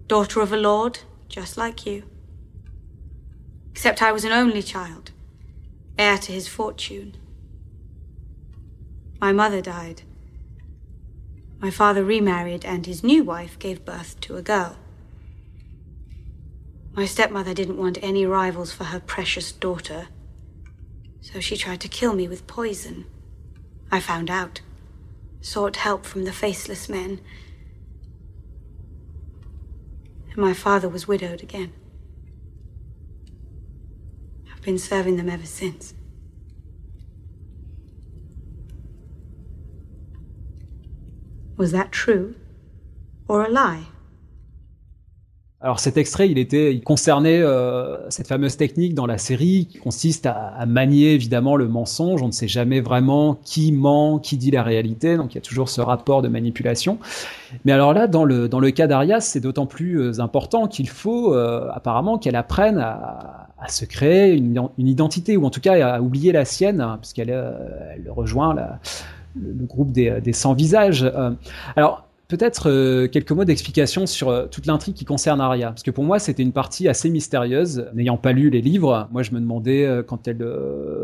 [0.06, 2.04] Daughter of a lord, just like you.
[3.70, 5.10] Except I was an only child,
[5.98, 7.14] heir to his fortune.
[9.20, 10.02] My mother died.
[11.60, 14.78] My father remarried, and his new wife gave birth to a girl.
[16.94, 20.08] My stepmother didn't want any rivals for her precious daughter,
[21.22, 23.06] so she tried to kill me with poison.
[23.90, 24.60] I found out
[25.40, 27.20] sought help from the faceless men.
[30.28, 31.72] And my father was widowed again.
[34.52, 35.94] I've been serving them ever since.
[41.56, 42.34] Was that true
[43.28, 43.86] or a lie?
[45.64, 49.78] Alors cet extrait, il était, il concernait euh, cette fameuse technique dans la série qui
[49.78, 52.20] consiste à, à, manier évidemment le mensonge.
[52.20, 55.16] On ne sait jamais vraiment qui ment, qui dit la réalité.
[55.16, 56.98] Donc il y a toujours ce rapport de manipulation.
[57.64, 60.88] Mais alors là, dans le dans le cas d'Arias, c'est d'autant plus euh, important qu'il
[60.88, 65.94] faut euh, apparemment qu'elle apprenne à, à, se créer une, identité ou en tout cas
[65.94, 68.80] à oublier la sienne, hein, puisqu'elle elle rejoint la
[69.40, 71.10] le groupe des, des sans visages.
[71.74, 75.68] alors peut-être euh, quelques mots d'explication sur euh, toute l'intrigue qui concerne Arya.
[75.68, 77.90] Parce que pour moi, c'était une partie assez mystérieuse.
[77.92, 80.38] N'ayant pas lu les livres, moi, je me demandais euh, quand elle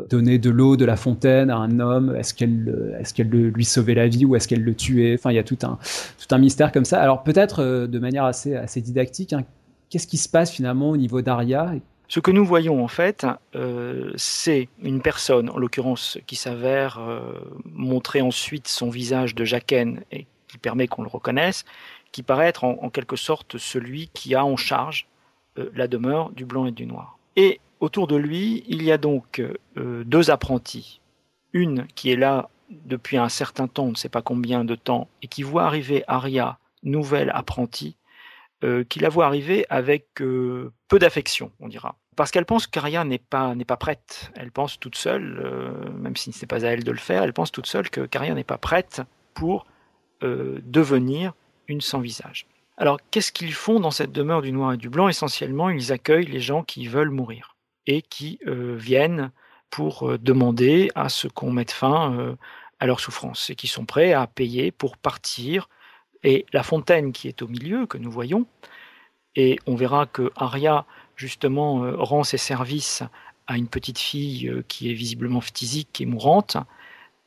[0.09, 4.09] donnait de l'eau de la fontaine à un homme, est-ce qu'elle est-ce lui sauvait la
[4.09, 5.17] vie ou est-ce qu'elle le tuait?
[5.19, 5.79] Enfin, il y a tout un,
[6.19, 6.99] tout un mystère comme ça.
[6.99, 9.45] Alors peut-être de manière assez, assez didactique, hein,
[9.91, 11.73] qu'est-ce qui se passe finalement au niveau d'Arya?
[12.09, 13.27] Ce que nous voyons en fait,
[14.17, 17.01] c'est une personne, en l'occurrence, qui s'avère
[17.67, 21.65] montrer ensuite son visage de Jaqen et qui permet qu'on le reconnaisse,
[22.13, 25.07] qui paraît être en, quelque sorte celui qui a en charge
[25.59, 27.19] euh, la demeure du blanc et du noir.
[27.37, 31.01] Et autour de lui, il y a donc euh, deux apprentis.
[31.53, 35.09] Une qui est là depuis un certain temps, on ne sait pas combien de temps,
[35.23, 37.97] et qui voit arriver Aria, nouvelle apprentie,
[38.65, 41.97] euh, qui la voit arriver avec peu d'affection, on dira.
[42.17, 44.33] Parce qu'elle pense qu'Aria n'est pas, n'est pas prête.
[44.35, 47.33] Elle pense toute seule, même si ce n'est pas à elle de le faire, elle
[47.33, 49.03] pense toute seule que Caria n'est pas prête
[49.35, 49.65] pour
[50.23, 51.33] euh, devenir
[51.69, 52.47] une sans visage.
[52.77, 55.09] Alors qu'est-ce qu'ils font dans cette demeure du noir et du blanc?
[55.09, 57.57] Essentiellement, ils accueillent les gens qui veulent mourir
[57.87, 59.31] et qui euh, viennent
[59.71, 62.37] pour euh, demander à ce qu'on mette fin
[62.81, 65.69] à leur souffrance et qui sont prêts à payer pour partir.
[66.25, 68.47] Et la fontaine qui est au milieu, que nous voyons,
[69.37, 73.05] et on verra que Aria, justement, rend ses services
[73.47, 76.57] à une petite fille qui est visiblement phtisique et mourante,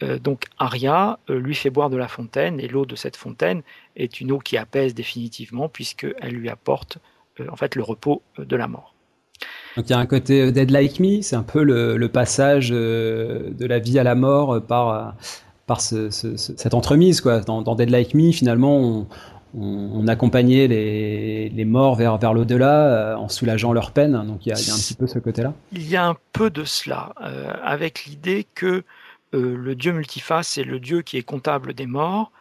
[0.01, 3.61] donc Aria euh, lui fait boire de la fontaine et l'eau de cette fontaine
[3.95, 6.97] est une eau qui apaise définitivement puisqu'elle lui apporte
[7.39, 8.95] euh, en fait le repos de la mort.
[9.77, 13.65] Donc il y a un côté Dead Like Me, c'est un peu le, passage de
[13.65, 15.15] la vie à la mort par,
[15.65, 17.21] par cette entremise.
[17.21, 17.39] Quoi.
[17.39, 19.07] Dans, Dead Like Me, finalement,
[19.57, 24.11] on, accompagnait les, morts vers, vers l'au-delà en soulageant leur peine.
[24.27, 25.53] Donc il y, a, un petit peu ce côté-là.
[25.71, 27.13] Il y a un peu de cela,
[27.63, 28.83] avec l'idée que
[29.33, 32.31] euh, le dieu multiface est le dieu qui est comptable des morts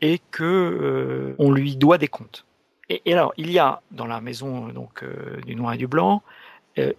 [0.00, 2.44] et que euh, on lui doit des comptes.
[2.90, 6.22] Et, alors, il y a dans la maison donc euh, du noir et du blanc,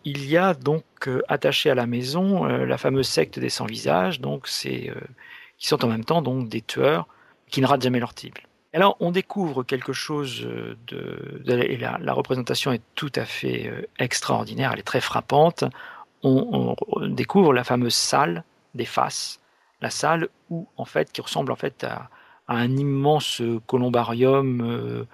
[0.06, 0.86] il y a donc
[1.28, 4.90] attaché à la maison la fameuse secte des sans visages, donc c'est
[5.58, 7.10] qui sont en même temps donc des tueurs
[7.50, 8.40] qui ne ratent jamais leur cible.
[8.72, 10.48] Alors, on découvre quelque chose
[10.88, 13.70] de, et la, représentation est tout à fait
[14.00, 15.66] extraordinaire, elle est très frappante.
[16.24, 16.78] on
[17.10, 19.40] découvre la fameuse salle des faces,
[19.82, 22.10] la salle où en fait qui ressemble en fait à,
[22.48, 25.08] un immense columbarium euh,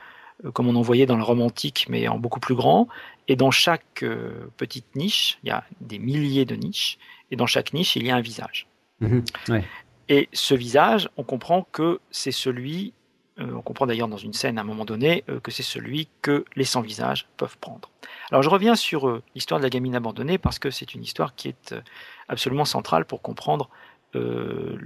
[0.43, 2.89] euh, comme on en voyait dans le romantique mais en beaucoup plus grand.
[3.29, 6.97] Et dans chaque euh, petite niche il y a des milliers de niches
[7.31, 8.67] et dans chaque niche il y a un visage.
[8.99, 9.23] Mhm,
[10.09, 12.93] et ce visage on comprend que c'est celui
[13.37, 16.65] on comprend d'ailleurs dans une scène à un moment donné que c'est celui que les
[16.65, 17.89] sans visages peuvent prendre.
[18.29, 21.47] Alors je reviens sur l'histoire de la gamine abandonnée parce que c'est une histoire qui
[21.47, 21.73] est
[22.27, 23.69] absolument centrale pour comprendre
[24.15, 24.77] euh,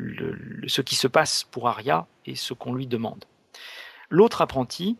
[0.67, 3.25] ce qui se passe pour Arya et ce qu'on lui demande.
[4.09, 4.97] L'autre apprenti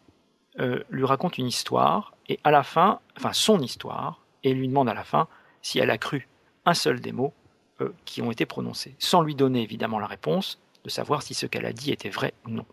[0.59, 4.89] euh, lui raconte une histoire et à la fin, enfin son histoire, et lui demande
[4.89, 5.27] à la fin
[5.61, 6.27] si elle a cru
[6.65, 7.33] un seul des mots
[7.81, 11.45] euh, qui ont été prononcés, sans lui donner évidemment la réponse de savoir si ce
[11.45, 12.65] qu'elle a dit était vrai ou non.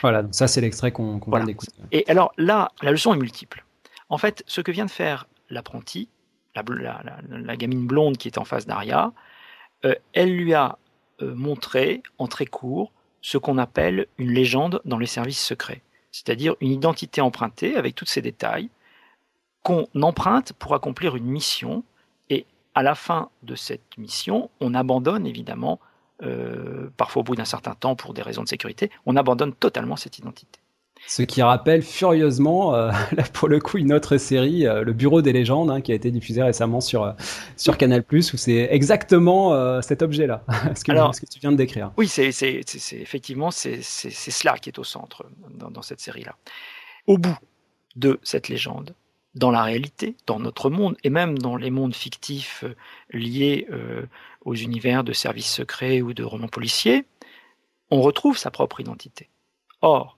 [0.00, 1.72] Voilà, donc ça c'est l'extrait qu'on vient d'écouter.
[1.90, 3.64] Et alors là, la leçon est multiple.
[4.08, 6.08] En fait, ce que vient de faire l'apprenti,
[6.54, 9.12] la, gamine blonde qui est en face d'Aria,
[9.84, 10.78] euh, elle lui a
[11.22, 16.56] euh, montré en très court ce qu'on appelle une légende dans les services secrets, c'est-à-dire
[16.60, 18.68] une identité empruntée avec tous ses détails
[19.62, 21.84] qu'on emprunte pour accomplir une mission
[22.30, 25.78] et à la fin de cette mission, on abandonne évidemment,
[26.22, 29.96] euh, parfois au bout d'un certain temps pour des raisons de sécurité, on abandonne totalement
[29.96, 30.60] cette identité.
[31.06, 32.92] Ce qui rappelle furieusement, euh,
[33.32, 36.10] pour le coup, une autre série, euh, Le Bureau des légendes, hein, qui a été
[36.10, 37.12] diffusée récemment sur, euh,
[37.56, 40.44] sur Canal+, où c'est exactement cet objet-là,
[40.74, 41.92] ce, que, ce que tu viens de décrire.
[41.96, 42.30] Oui, c'est
[42.92, 46.36] effectivement c'est cela qui est au centre dans, dans cette série-là.
[47.06, 47.38] Au bout
[47.96, 48.94] de cette légende,
[49.34, 52.64] dans la réalité, dans notre monde, et même dans les mondes fictifs
[53.12, 53.66] liés
[54.44, 57.06] aux univers de services secrets ou de romans policiers,
[57.90, 59.28] on retrouve sa propre identité.
[59.82, 60.16] Or,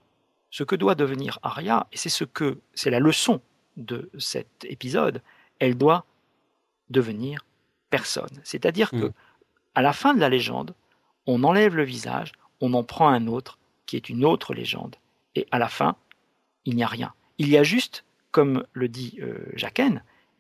[0.51, 3.41] ce que doit devenir Arya, et c'est ce que c'est la leçon
[3.77, 5.23] de cet épisode,
[5.59, 6.05] elle doit
[6.91, 7.45] devenir
[7.91, 8.41] personne.
[8.45, 9.13] C'est-à-dire que mm.
[9.75, 10.75] à la fin de la légende,
[11.27, 14.97] on enlève le visage, on en prend un autre qui est une autre légende,
[15.35, 15.97] et à la fin,
[16.65, 17.13] il n'y a rien.
[17.39, 19.53] Il y a juste, comme le dit euh,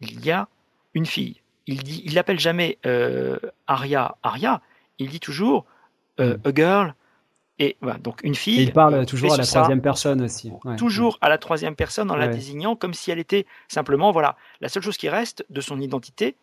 [0.01, 0.49] il y a
[0.95, 1.41] une fille.
[1.67, 4.61] Il dit, il l'appelle jamais euh, Arya, Arya.
[4.99, 5.65] Il dit toujours
[6.21, 6.49] euh, mm.
[6.49, 6.95] a girl,
[7.59, 8.61] et voilà, donc une fille.
[8.63, 10.51] il parle toujours à la troisième personne aussi.
[10.77, 14.69] Toujours à la troisième personne en la désignant comme si elle était simplement, voilà, la
[14.69, 16.37] seule chose qui reste de son identité,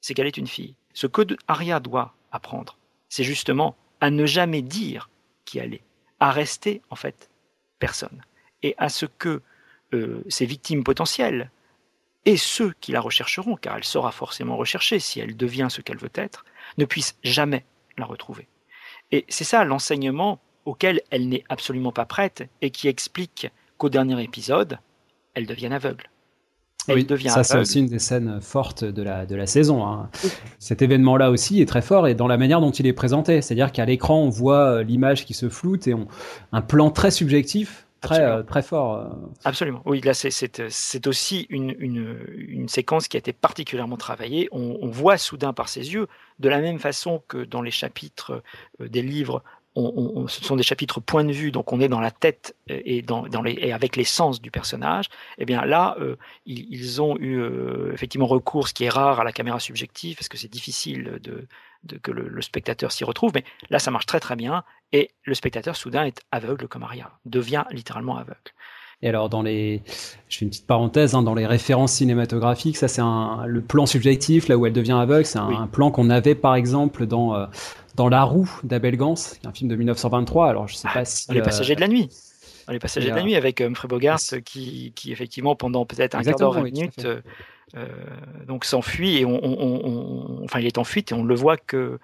[0.00, 0.74] c'est qu'elle est une fille.
[0.94, 2.76] Ce que Arya doit apprendre,
[3.08, 5.10] c'est justement à ne jamais dire
[5.44, 5.82] qui allait
[6.18, 7.30] arrester en fait
[7.78, 8.22] personne
[8.64, 9.42] et à ce que
[9.94, 11.50] euh, ses victimes potentielles
[12.28, 15.96] et ceux qui la rechercheront, car elle sera forcément recherchée si elle devient ce qu'elle
[15.96, 16.44] veut être,
[16.76, 17.64] ne puissent jamais
[17.96, 18.48] la retrouver.
[19.12, 24.22] Et c'est ça l'enseignement auquel elle n'est absolument pas prête et qui explique qu'au dernier
[24.22, 24.78] épisode,
[25.32, 26.10] elle devienne aveugle.
[26.86, 29.86] Elle oui, devient ça c'est aussi une des scènes fortes de la, de la saison.
[29.86, 30.10] hein.
[30.58, 33.40] Cet événement-là aussi est très fort et dans la manière dont il est présenté.
[33.40, 36.08] C'est-à-dire qu'à l'écran, on voit euh, l'image qui se floute et on,
[36.52, 38.94] un plan très subjectif, très, euh, très fort.
[38.96, 39.08] euh.
[39.44, 39.82] Absolument.
[39.84, 44.48] Oui, là, c'est- aussi une, une, une séquence qui a été particulièrement travaillée.
[44.52, 46.06] On, on voit soudain par ses yeux,
[46.38, 48.42] de la même façon que dans les chapitres
[48.80, 49.42] euh, des livres,
[49.74, 52.56] on, on- ce sont des chapitres point de vue, donc on est dans la tête
[52.68, 55.06] et, dans, dans les, et avec les sens du personnage.
[55.38, 59.20] Eh bien là, euh, ils, ils ont eu euh, effectivement recours, ce qui est rare,
[59.20, 61.46] à la caméra subjective, parce que c'est difficile de,
[61.84, 63.32] de- que le, le spectateur s'y retrouve.
[63.34, 67.10] Mais là, ça marche très très bien, et le spectateur soudain est aveugle comme Aria,
[67.24, 68.36] devient littéralement aveugle.
[69.00, 69.82] Et alors, dans les,
[70.28, 73.86] je fais une petite parenthèse, hein, dans les références cinématographiques, ça c'est un, le plan
[73.86, 75.54] subjectif, là où elle devient aveugle, c'est un, Oui.
[75.56, 77.46] un plan qu'on avait par exemple dans, euh,
[77.94, 80.48] dans La Roue d'Abel Gans, qui est un film de 1923.
[80.48, 81.28] Alors, je sais pas si.
[81.28, 82.08] Dans les euh, passagers de la nuit.
[82.66, 85.54] Dans les passagers et, de la euh, nuit avec euh, Humphrey Bogart qui, qui effectivement
[85.54, 87.22] pendant peut-être un quart d'heure, oui, minute, euh, euh,
[88.46, 91.98] donc s'enfuit et on, enfin il est en fuite et on le voit que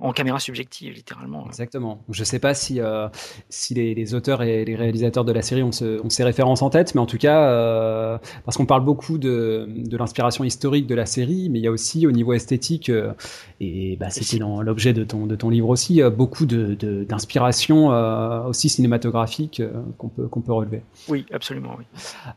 [0.00, 1.46] en caméra subjective littéralement.
[1.46, 2.02] Exactement.
[2.10, 3.08] Je sais pas si, euh,
[3.48, 6.62] si les, les auteurs et les réalisateurs de la série ont, ce- ont ces références
[6.62, 10.86] en tête, mais en tout cas, euh, parce qu'on parle beaucoup de, de l'inspiration historique
[10.86, 13.12] de la série, mais il y a aussi au niveau esthétique, euh,
[13.60, 17.04] et bah, c'était dans l'objet de ton, de ton livre aussi, euh, beaucoup de- de-
[17.04, 20.82] d'inspiration euh, aussi cinématographique euh, qu'on peut, qu'on peut relever.
[21.08, 21.84] Oui, absolument, oui.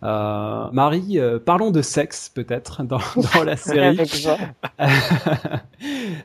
[0.03, 2.99] Euh, Marie, euh, parlons de sexe peut-être dans,
[3.35, 3.97] dans la série.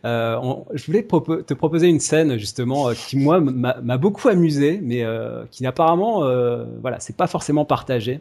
[0.04, 4.28] Euh, on- je voulais te, te proposer une scène justement euh, qui moi m'a beaucoup
[4.28, 8.20] amusé, mais euh, qui apparemment, euh, voilà, c'est pas forcément partagé.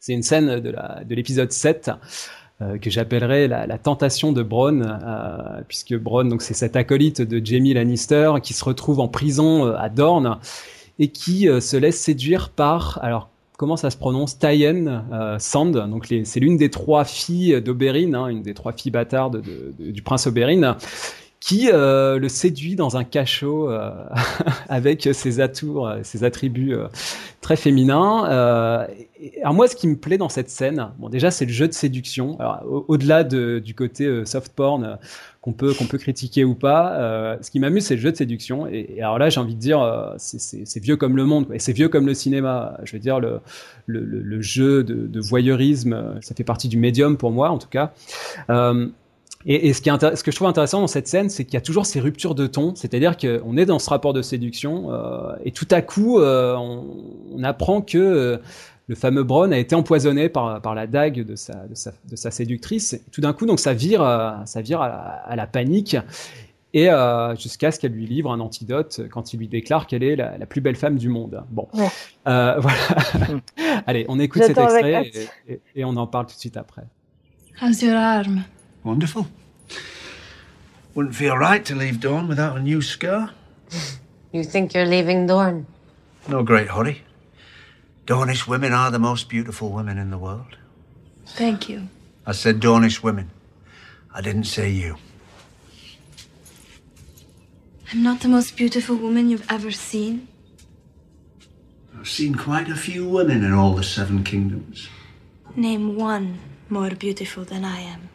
[0.00, 1.90] C'est une scène de l'épisode 7
[2.60, 4.98] euh, que j'appellerais la, tentation de Bronn,
[5.68, 9.88] puisque Bronn, donc c'est cet acolyte de Jamie Lannister qui se retrouve en prison à
[9.88, 10.38] Dorne
[10.98, 13.28] et qui se laisse séduire par, alors
[13.58, 15.04] comment ça se prononce, Tyen
[15.38, 15.72] Sand.
[15.90, 19.90] Donc c'est l'une des trois filles d'Oberyn, hein, une des trois filles bâtardes de- de-
[19.90, 20.76] du prince Oberyn,
[21.46, 23.90] qui euh, le séduit dans un cachot euh,
[24.68, 26.88] avec ses atours, euh, ses attributs euh,
[27.40, 28.28] très féminins.
[28.28, 28.84] Euh,
[29.20, 31.68] et- alors moi, ce qui me plaît dans cette scène, bon déjà c'est le jeu
[31.68, 32.36] de séduction.
[32.88, 34.98] Au-delà de- du côté euh, soft porn
[35.40, 38.66] qu'on peut qu'on peut critiquer ou pas, ce qui m'amuse c'est le jeu de séduction.
[38.66, 41.72] Et, et alors là, j'ai envie de dire, c'est- vieux comme le monde, et c'est
[41.72, 42.76] vieux comme le cinéma.
[42.82, 43.38] Je veux dire le
[43.86, 47.68] le, le- jeu de, de voyeurisme, ça fait partie du médium pour moi en tout
[47.68, 47.92] cas.
[49.46, 51.54] Et, et ce, qui est ce que je trouve intéressant dans cette scène, c'est qu'il
[51.54, 54.92] y a toujours ces ruptures de ton, c'est-à-dire qu'on est dans ce rapport de séduction,
[54.92, 56.84] euh, et tout à coup, euh, on,
[57.34, 58.36] on apprend que euh,
[58.88, 62.14] le fameux Bronn a été empoisonné par, par la dague de sa, de sa, de
[62.16, 62.92] sa séductrice.
[62.94, 64.94] Et tout d'un coup, donc ça vire, euh, ça vire à la,
[65.26, 65.96] à la panique,
[66.74, 70.14] et euh, jusqu'à ce qu'elle lui livre un antidote quand il lui déclare qu'elle est
[70.16, 71.42] la, la plus belle femme du monde.
[71.50, 71.86] Bon, Ouais.
[72.28, 72.76] Euh, voilà.
[73.86, 75.06] Allez, on écoute cet extrait hâte.
[75.48, 76.82] et, et- et on en parle tout de suite après.
[77.62, 78.42] How's your arm?
[78.86, 79.26] Wonderful.
[80.94, 83.32] Wouldn't feel right to leave Dawn without a new scar.
[84.30, 85.66] You think you're leaving Dorne?
[86.28, 87.02] No great hurry.
[88.06, 90.56] Dornish women are the most beautiful women in the world.
[91.26, 91.88] Thank you.
[92.24, 93.32] I said Dornish women.
[94.14, 94.98] I didn't say you.
[97.90, 100.28] I'm not the most beautiful woman you've ever seen.
[101.98, 104.88] I've seen quite a few women in all the Seven Kingdoms.
[105.56, 108.10] Name one more beautiful than I am.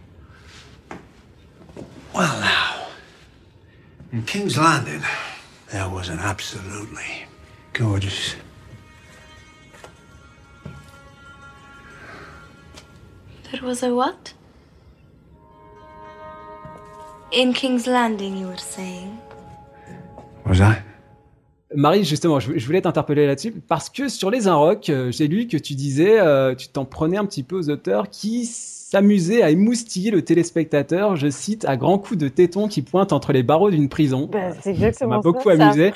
[2.13, 2.87] Well, now,
[4.11, 5.01] in King's Landing,
[5.71, 7.25] there was an absolutely
[7.71, 8.35] gorgeous.
[13.51, 14.33] There was a what?
[17.31, 19.17] In King's Landing, you were saying.
[20.45, 20.81] Was I?
[21.73, 25.55] Marie, justement, je voulais t'interpeller là-dessus parce que sur les Inrocks, euh, j'ai lu que
[25.55, 28.45] tu disais, euh, tu t'en prenais un petit peu aux auteurs qui
[28.91, 33.31] s'amusaient à émoustiller le téléspectateur, je cite, à grands coups de téton qui pointent entre
[33.31, 34.27] les barreaux d'une prison.
[34.29, 35.93] Bah, c'est ça exactement m'a beaucoup ça, amusé.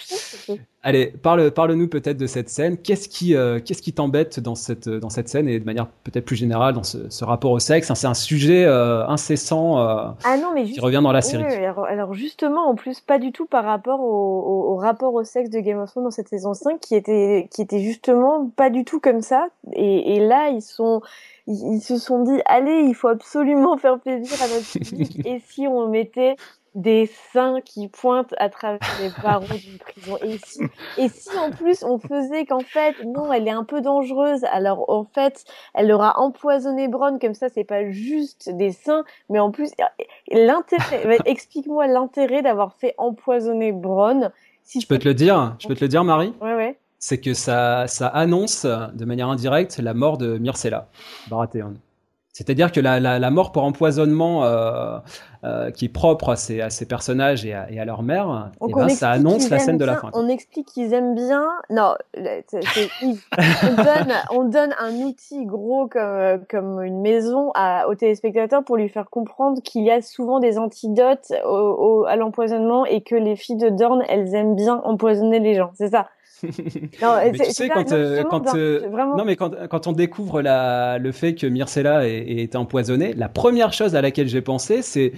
[0.88, 2.78] Allez, parle, parle-nous peut-être de cette scène.
[2.78, 6.26] Qu'est-ce qui, euh, qu'est-ce qui t'embête dans cette, dans cette scène et de manière peut-être
[6.26, 7.92] plus générale dans ce, ce rapport au sexe?
[7.92, 11.44] C'est un sujet euh, incessant euh, Ah non, mais qui revient dans la série.
[11.44, 15.16] oui, alors, alors justement, en plus, pas du tout par rapport au, au, au rapport
[15.16, 18.52] au sexe de Game of Thrones dans cette saison 5, qui était, qui était justement
[18.56, 19.48] pas du tout comme ça.
[19.74, 21.02] Et, et là, ils sont,
[21.48, 25.20] ils, se sont dit, allez, il faut absolument faire plaisir à notre public.
[25.26, 26.36] et si on mettait
[26.76, 30.18] des seins qui pointent à travers les barreaux d'une prison.
[30.22, 30.60] Et si,
[30.98, 34.90] et si en plus on faisait qu'en fait, non, elle est un peu dangereuse, alors
[34.90, 39.52] en fait, elle aura empoisonné Bron, comme ça, c'est pas juste des seins, mais en
[39.52, 39.72] plus,
[40.30, 44.30] l'intérêt, explique-moi l'intérêt d'avoir fait empoisonner Bron.
[44.64, 46.34] Si je peux te le dire, je peux te le dire, Marie?
[46.42, 46.78] Ouais, ouais.
[47.00, 50.90] C'est que ça, ça annonce de manière indirecte la mort de Myrcella
[51.30, 51.76] Baratheon.
[52.36, 54.98] C'est-à-dire que la, la, la, mort pour empoisonnement euh,
[55.46, 58.52] euh, qui est propre à ces, à ces personnages et à, et à leur mère,
[58.60, 60.10] et eh ben, ça annonce la scène de la fin.
[60.12, 61.48] On explique qu'ils aiment bien.
[61.70, 62.22] Non, on,
[63.78, 68.90] donne, on donne un outil gros comme, comme une maison à, aux téléspectateurs pour lui
[68.90, 73.38] faire comprendre qu'il y a souvent des antidotes au, au, à l'empoisonnement et que les
[73.38, 75.72] filles de Dorne, elles aiment bien empoisonner les gens.
[75.76, 76.10] C'est ça.
[77.02, 80.98] non, mais tu sais, quand, euh, quand euh, non, mais quand, quand, on découvre la,
[80.98, 85.14] le fait que Myrcella est, est empoisonnée, la première chose à laquelle j'ai pensé, c'est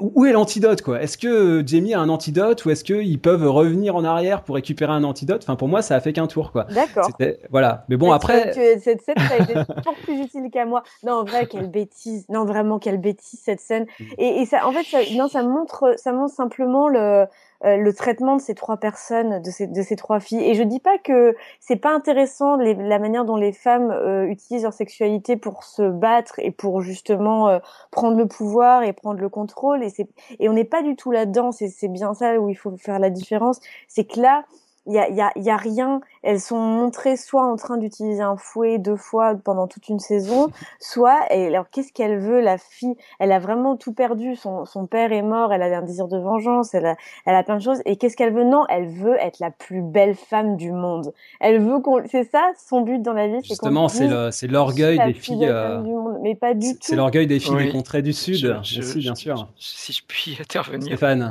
[0.00, 1.00] où est l'antidote quoi?
[1.00, 4.92] Est-ce que Jamie a un antidote ou est-ce qu'ils peuvent revenir en arrière pour récupérer
[4.92, 5.42] un antidote?
[5.42, 6.64] Enfin pour moi ça a fait qu'un tour quoi.
[6.64, 7.08] D'accord.
[7.50, 7.84] Voilà.
[7.88, 8.52] Mais bon après.
[8.78, 10.82] cette scène ça a été toujours plus utile qu'à moi.
[11.04, 12.26] Non en vrai quelle bêtise.
[12.28, 13.86] Non vraiment quelle bêtise cette scène.
[13.98, 14.04] Mm.
[14.18, 17.26] Et, et ça en fait ça, non ça montre ça montre simplement le
[17.64, 20.44] euh, le traitement de ces trois personnes, de ces, de ces trois filles.
[20.44, 24.64] Et je dis pas que c'est pas intéressant la manière dont les femmes euh, utilisent
[24.64, 27.58] leur sexualité pour se battre et pour justement euh,
[27.90, 29.82] prendre le pouvoir et prendre le contrôle.
[29.82, 29.92] Et,
[30.38, 31.52] et on n'est pas du tout là-dedans.
[31.52, 33.60] C'est bien ça où il faut faire la différence.
[33.88, 34.44] C'est que là,
[34.86, 36.00] il y a, y, a, y a rien.
[36.22, 40.50] Elles sont montrées soit en train d'utiliser un fouet deux fois pendant toute une saison,
[40.80, 42.96] soit et alors qu'est-ce qu'elle veut la fille?
[43.18, 44.36] Elle a vraiment tout perdu.
[44.36, 45.52] Son, son père est mort.
[45.52, 46.74] Elle a un désir de vengeance.
[46.74, 47.80] Elle a, elle a plein de choses.
[47.84, 48.44] Et qu'est-ce qu'elle veut?
[48.44, 51.12] Non, elle veut être la plus belle femme du monde.
[51.40, 52.02] Elle veut qu'on.
[52.08, 53.42] C'est ça son but dans la vie.
[53.44, 55.46] Justement, c'est le, c'est l'orgueil des filles.
[55.46, 55.80] Euh...
[55.80, 56.78] Du monde, mais pas du tout.
[56.80, 58.36] C'est l'orgueil des filles des contrées du sud.
[58.62, 59.48] Je, aussi, bien sûr.
[59.58, 60.86] si je puis intervenir.
[60.86, 61.30] Stéphane.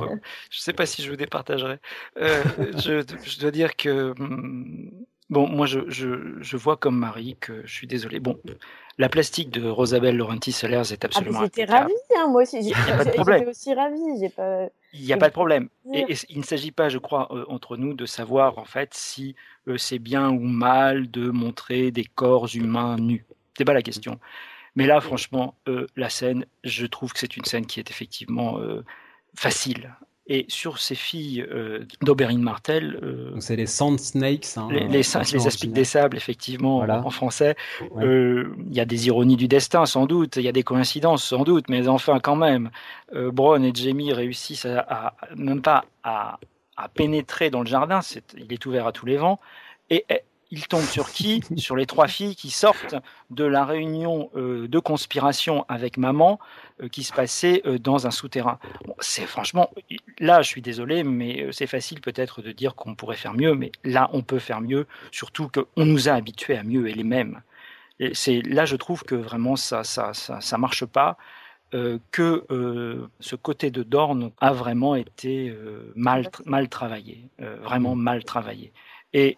[0.50, 1.78] je sais pas si je vous départagerai.
[2.18, 2.44] Euh,
[2.78, 4.90] je, je dois dire que hum,
[5.30, 8.20] bon, moi je, je, je, vois comme Marie que je suis désolé.
[8.20, 8.38] Bon,
[8.98, 11.40] la plastique de Rosabelle Laurenti Sellers est absolument.
[11.42, 12.62] Ah, j'étais ravie, hein, moi aussi.
[12.74, 14.30] J'étais aussi ravie.
[14.30, 14.68] Pas...
[14.94, 15.70] Il n'y a pas de problème.
[15.94, 18.94] Et, et il ne s'agit pas, je crois, euh, entre nous de savoir en fait
[18.94, 19.36] si
[19.68, 23.26] euh, c'est bien ou mal de montrer des corps humains nus.
[23.58, 24.20] C'est pas la question.
[24.76, 28.60] Mais là, franchement, euh, la scène, je trouve que c'est une scène qui est effectivement
[29.36, 29.96] facile
[30.28, 33.00] et sur ces filles euh, d'Auberine Martel.
[33.04, 34.58] Euh, c'est les Sand Snakes.
[34.58, 35.02] Hein, les, les,
[35.34, 37.06] les aspics des sables, effectivement, voilà.
[37.06, 37.56] en, français.
[37.82, 38.06] Il ouais.
[38.06, 40.38] euh, y a des ironies du destin, sans doute.
[40.38, 41.70] Il y a des coïncidences, sans doute.
[41.70, 42.72] Mais enfin, quand même,
[43.14, 46.40] euh, Bron et Jamie réussissent à, à, même pas à,
[46.76, 48.00] à, pénétrer dans le jardin.
[48.00, 49.40] Est, il est ouvert à tous les vents.
[49.92, 50.06] Et
[50.52, 51.42] il tombe sur qui?
[51.58, 52.96] Sur les trois filles qui sortent
[53.30, 56.40] de la réunion euh, de conspiration avec maman
[56.82, 58.60] euh, qui se passait euh, dans un souterrain.
[58.86, 59.70] Bon, c'est franchement,
[60.20, 63.56] là, je suis désolé, mais euh, c'est facile peut-être de dire qu'on pourrait faire mieux,
[63.56, 67.04] mais là, on peut faire mieux, surtout qu'on nous a habitués à mieux et les
[67.04, 67.42] mêmes.
[68.00, 71.18] Et c'est là, je trouve que vraiment ça, ça, ça, ça marche pas.
[71.74, 77.96] Euh, que euh, ce côté de Dorn a vraiment été euh, mal, mal travaillé, vraiment
[77.96, 78.72] mal travaillé.
[79.18, 79.38] Et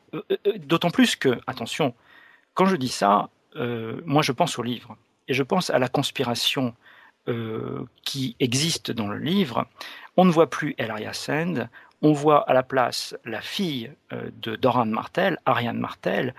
[0.58, 1.94] d'autant plus que, attention,
[2.56, 3.30] quand je dis ça,
[4.06, 4.98] moi je pense au livre
[5.28, 6.74] et je pense à la conspiration
[7.30, 9.68] euh, qui existe dans le livre,
[10.16, 11.70] on ne voit plus Elaria Sand,
[12.02, 16.34] on voit à la place la fille euh, de Doran Martel, Ariane Martel,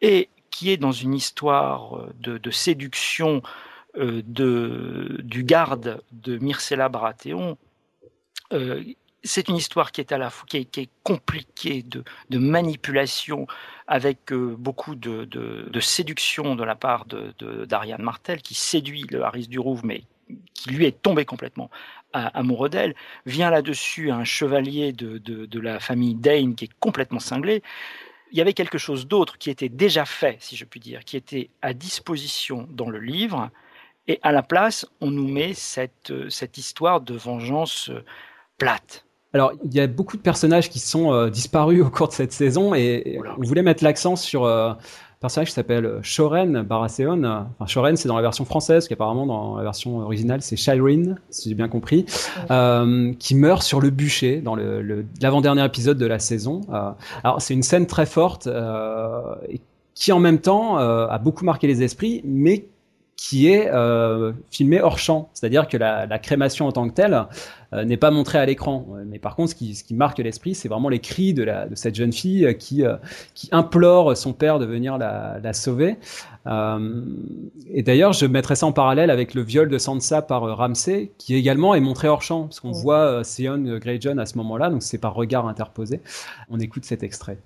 [0.00, 3.42] et qui est dans une histoire de, séduction
[3.96, 7.56] euh, du garde de Myrcella Baratheon.
[8.52, 8.82] Euh,
[9.22, 12.02] c'est une histoire qui est à la qui qui est compliquée de,
[12.38, 13.46] manipulation
[13.86, 19.58] avec euh, beaucoup de, séduction de la part d'Ariane Martel qui séduit le Harris du
[19.58, 20.04] Rouve mais
[20.54, 21.70] qui lui est tombé complètement
[22.12, 22.94] amoureux d'elle,
[23.26, 27.62] vient là-dessus un chevalier de, la famille Dane qui est complètement cinglé.
[28.32, 31.16] Il y avait quelque chose d'autre qui était déjà fait, si je puis dire, qui
[31.16, 33.50] était à disposition dans le livre,
[34.06, 37.90] et à la place, on nous met cette, cette histoire de vengeance
[38.56, 39.04] plate.
[39.32, 42.32] Alors, il y a beaucoup de personnages qui sont euh, disparus au cours de cette
[42.32, 43.34] saison, et Oula.
[43.38, 44.44] on voulait mettre l'accent sur...
[44.44, 44.72] Euh,
[45.20, 47.24] personnage qui s'appelle Shoren Baratheon.
[47.24, 51.18] Enfin, Shoren, c'est dans la version française, qui apparemment dans la version originale, c'est Shireen,
[51.28, 52.06] si j'ai bien compris,
[52.50, 56.62] euh, qui meurt sur le bûcher dans le, le l'avant-dernier épisode de la saison.
[56.72, 56.90] Euh,
[57.22, 59.34] alors, c'est une scène très forte euh,
[59.94, 62.64] qui, en même temps, euh, a beaucoup marqué les esprits, mais
[63.20, 67.26] qui est euh, filmé hors champ, c'est-à-dire que la, la, crémation en tant que telle
[67.74, 68.86] euh, n'est pas montrée à l'écran.
[69.06, 71.66] Mais par contre, ce qui, ce qui marque l'esprit, c'est vraiment les cris de, la,
[71.66, 72.96] de cette jeune fille qui, euh,
[73.34, 75.98] qui implore son père de venir la, la sauver.
[76.46, 81.34] Et d'ailleurs, je mettrais ça en parallèle avec le viol de Sansa par Ramsay, qui
[81.34, 84.96] également est montré hors champ, parce qu'on voit Theon Greyjoy à ce moment-là, donc c'est
[84.96, 86.00] par regard interposé.
[86.48, 87.36] On écoute cet extrait.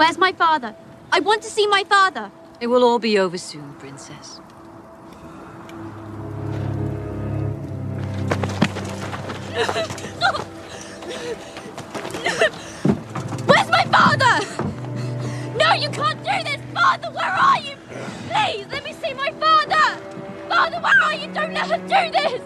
[0.00, 0.74] Where's my father?
[1.12, 2.32] I want to see my father.
[2.58, 4.40] It will all be over soon, Princess.
[13.44, 14.40] Where's my father?
[15.58, 16.60] No, you can't do this!
[16.72, 17.76] Father, where are you?
[18.30, 20.00] Please, let me see my father!
[20.48, 21.30] Father, where are you?
[21.34, 22.40] Don't let her do this!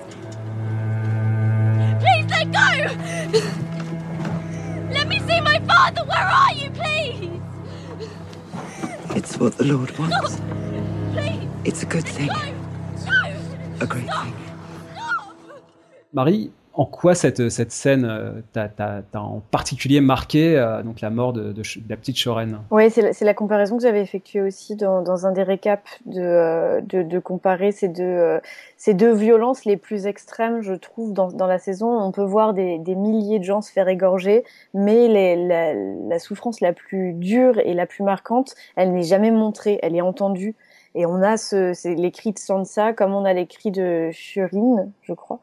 [2.03, 3.74] Please let go!
[4.95, 6.05] Let me see my father!
[6.05, 7.41] Where are you, please?
[9.17, 10.41] It's what the Lord wants.
[11.65, 12.31] It's a good thing.
[13.81, 14.35] A great thing.
[16.13, 21.33] Marie, en quoi cette, cette scène euh, t'a en particulier marqué euh, donc la mort
[21.33, 22.59] de, de, de la petite Shoren?
[22.71, 26.21] Oui, c'est la, la, comparaison que j'avais effectuée aussi dans, dans, un des récaps de,
[26.21, 28.41] euh, de, de comparer ces deux, euh,
[28.77, 31.97] ces deux violences les plus extrêmes, je trouve, dans, dans la saison.
[32.01, 34.43] On peut voir des, des, milliers de gens se faire égorger,
[34.75, 39.31] mais les, la, la souffrance la plus dure et la plus marquante, elle n'est jamais
[39.31, 40.57] montrée, elle est entendue.
[40.97, 44.93] Et on a ce, les cris de Sansa comme on a les cris de Shireen,
[45.03, 45.41] je crois.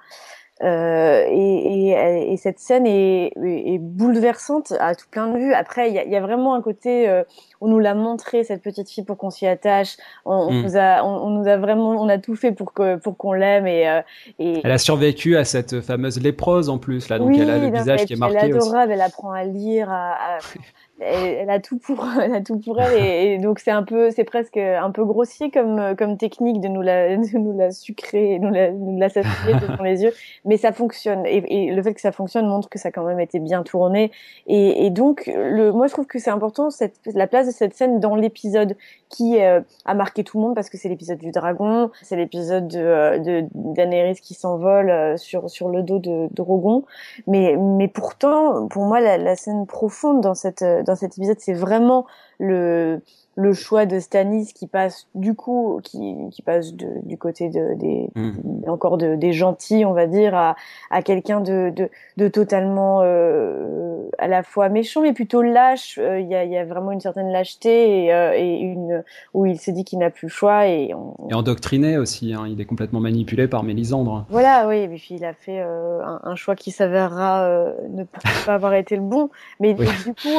[0.64, 5.54] Euh, et, et, et, cette scène est, est, bouleversante à tout plein de vues.
[5.54, 7.24] Après, il y a, y a, vraiment un côté, euh,
[7.62, 9.98] on nous l'a montré cette petite fille pour qu'on s'y attache.
[10.26, 10.62] On, on Mm.
[10.64, 13.34] nous a, on, on, nous a vraiment, on a tout fait pour que pour qu'on
[13.34, 14.02] l'aime et, euh,
[14.38, 14.62] et.
[14.64, 17.76] Elle a survécu à cette fameuse léprose en plus là, donc oui, elle a le
[17.76, 18.68] visage qui est marqué Elle est aussi.
[18.70, 20.38] adorable, elle apprend à lire, à, à
[21.06, 24.24] elle, a tout pour, elle a tout pour elle et, donc c'est un peu, c'est
[24.24, 28.52] presque un peu grossier comme comme technique de nous la, de nous la sucrer, nous
[28.52, 30.14] la, nous la sacrifier devant les yeux,
[30.46, 33.20] mais ça fonctionne et, le fait que ça fonctionne montre que ça a quand même
[33.20, 34.12] été bien tourné.
[34.48, 37.74] Et, et donc le, moi je trouve que c'est important cette, la place de cette
[37.74, 38.76] scène dans l'épisode
[39.10, 42.68] qui euh, a marqué tout le monde parce que c'est l'épisode du dragon, c'est l'épisode
[42.68, 46.86] de, de Daenerys qui s'envole euh, sur sur le dos de, de Drogon,
[47.28, 51.54] mais mais pourtant pour moi la, la scène profonde dans cette dans cet épisode c'est
[51.54, 52.06] vraiment
[52.42, 53.02] le
[53.38, 57.76] le choix de Stanis qui passe du coup qui, qui passe de, du côté de,
[57.76, 58.68] des Mm.
[58.68, 60.56] encore de, des gentils on va dire à,
[60.90, 66.04] à quelqu'un de, de, de totalement euh, à la fois méchant mais plutôt lâche il
[66.04, 69.60] euh, y, a, y a vraiment une certaine lâcheté et, euh, et une où il
[69.60, 71.16] s'est dit qu'il n'a plus le choix et, on...
[71.30, 72.46] et endoctriné aussi hein.
[72.48, 76.36] il est complètement manipulé par Mélisandre voilà oui et puis il a fait un, un,
[76.36, 77.48] choix qui s'avérera
[77.90, 79.30] ne pas avoir été le bon
[79.60, 79.88] mais oui.
[80.06, 80.38] du coup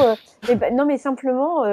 [0.48, 1.64] mais, non mais simplement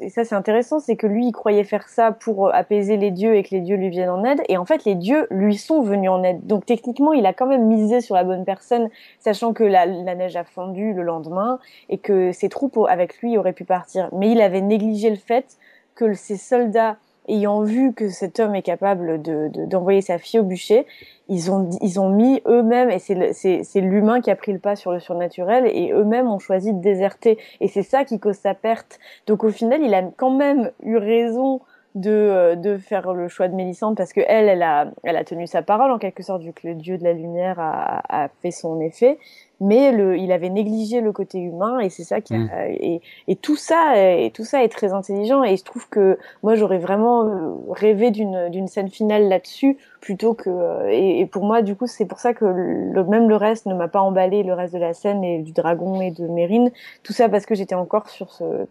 [0.00, 3.34] et ça c'est intéressant, c'est que lui, il croyait faire ça pour apaiser les dieux
[3.34, 4.42] et que les dieux lui viennent en aide.
[4.48, 6.46] Et en fait, les dieux lui sont venus en aide.
[6.46, 10.14] Donc techniquement, il a quand même misé sur la bonne personne, sachant que la, la
[10.14, 11.58] neige a fondu le lendemain
[11.88, 14.08] et que ses troupes avec lui auraient pu partir.
[14.12, 15.56] Mais il avait négligé le fait
[15.94, 16.96] que ses soldats
[17.28, 20.86] ayant vu que cet homme est capable de, de, d'envoyer sa fille au bûcher,
[21.28, 24.92] ils ont, ils ont mis eux-mêmes, et c'est, l'humain qui a pris le pas sur
[24.92, 27.38] le surnaturel, et eux-mêmes ont choisi de déserter.
[27.60, 28.98] Et c'est ça qui cause sa perte.
[29.26, 31.60] Donc au final, il a quand même eu raison
[31.96, 35.46] de, de faire le choix de Mélissande parce que elle, elle a, elle a tenu
[35.46, 38.50] sa parole en quelque sorte vu que le dieu de la lumière a, a fait
[38.50, 39.18] son effet.
[39.60, 42.50] Mais le, il avait négligé le côté humain et c'est ça qui a, mmh.
[42.68, 46.56] et, et tout ça et tout ça est très intelligent et je trouve que moi
[46.56, 50.50] j'aurais vraiment euh, rêvé d'une d'une scène finale là-dessus plutôt que
[50.90, 53.74] et, et, pour moi du coup c'est pour ça que le, même le reste ne
[53.74, 56.70] m'a pas emballé le reste de la scène et du dragon et de Mérine
[57.02, 58.66] tout ça parce que j'étais encore sur ce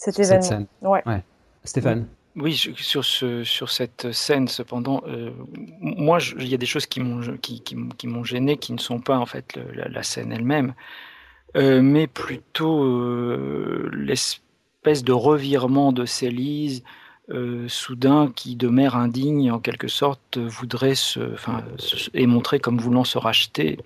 [0.00, 0.42] cet sur événement.
[0.42, 0.66] Cette scène.
[0.82, 1.02] Ouais.
[1.06, 1.22] ouais.
[1.64, 2.06] Stéphane.
[2.36, 5.30] Oui, sur, ce, sur cette scène, cependant, euh,
[5.80, 7.62] moi, il y a des choses qui m'ont qui,
[8.22, 10.74] gêné, qui ne sont pas en fait la, scène elle-même,
[11.56, 16.84] euh, mais plutôt euh, l'espèce de revirement de Célise,
[17.68, 21.62] soudain, qui de mère indigne, en quelque sorte, voudrait se, enfin,
[22.12, 23.78] est montré comme voulant se racheter.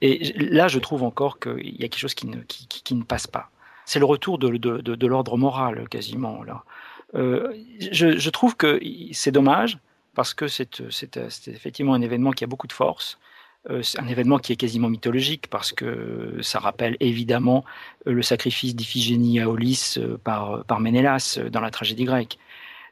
[0.00, 3.50] Et là, je trouve encore qu'il y a quelque chose qui ne, passe pas.
[3.84, 6.62] C'est le retour de, de l'ordre moral, quasiment là.
[7.14, 7.54] Euh,
[7.92, 8.80] je, je, trouve que
[9.12, 9.78] c'est dommage
[10.14, 10.80] parce que c'est
[11.46, 13.18] effectivement un événement qui a beaucoup de force.
[13.70, 17.64] Euh, c'est un événement qui est quasiment mythologique parce que ça rappelle évidemment
[18.06, 22.38] euh, le sacrifice d'Iphigénie à Aulis euh, par, par Ménélas dans la tragédie grecque.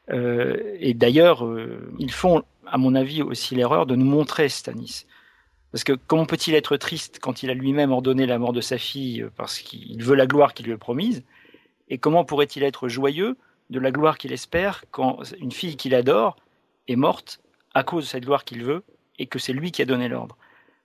[0.09, 1.45] Euh, et d'ailleurs,
[1.99, 5.05] ils font, à mon avis, aussi l'erreur de nous montrer Stanis.
[5.71, 8.77] Parce que comment peut-il être triste quand il a lui-même ordonné la mort de sa
[8.77, 11.23] fille euh, parce qu'il veut la gloire qu'il lui a promise?
[11.89, 13.37] Et comment pourrait-il être joyeux
[13.69, 16.37] de la gloire qu'il espère quand une fille qu'il adore
[16.87, 17.41] est morte
[17.73, 18.83] à cause de cette gloire qu'il veut
[19.19, 20.37] et que c'est lui qui a donné l'ordre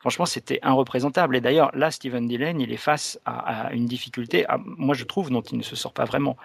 [0.03, 1.37] Franchement, c'était irreprésentable.
[1.37, 5.43] Et d'ailleurs, là, Stephen Dillon, il est face à, une difficulté, moi je trouve, dont
[5.43, 6.37] il ne se sort pas vraiment.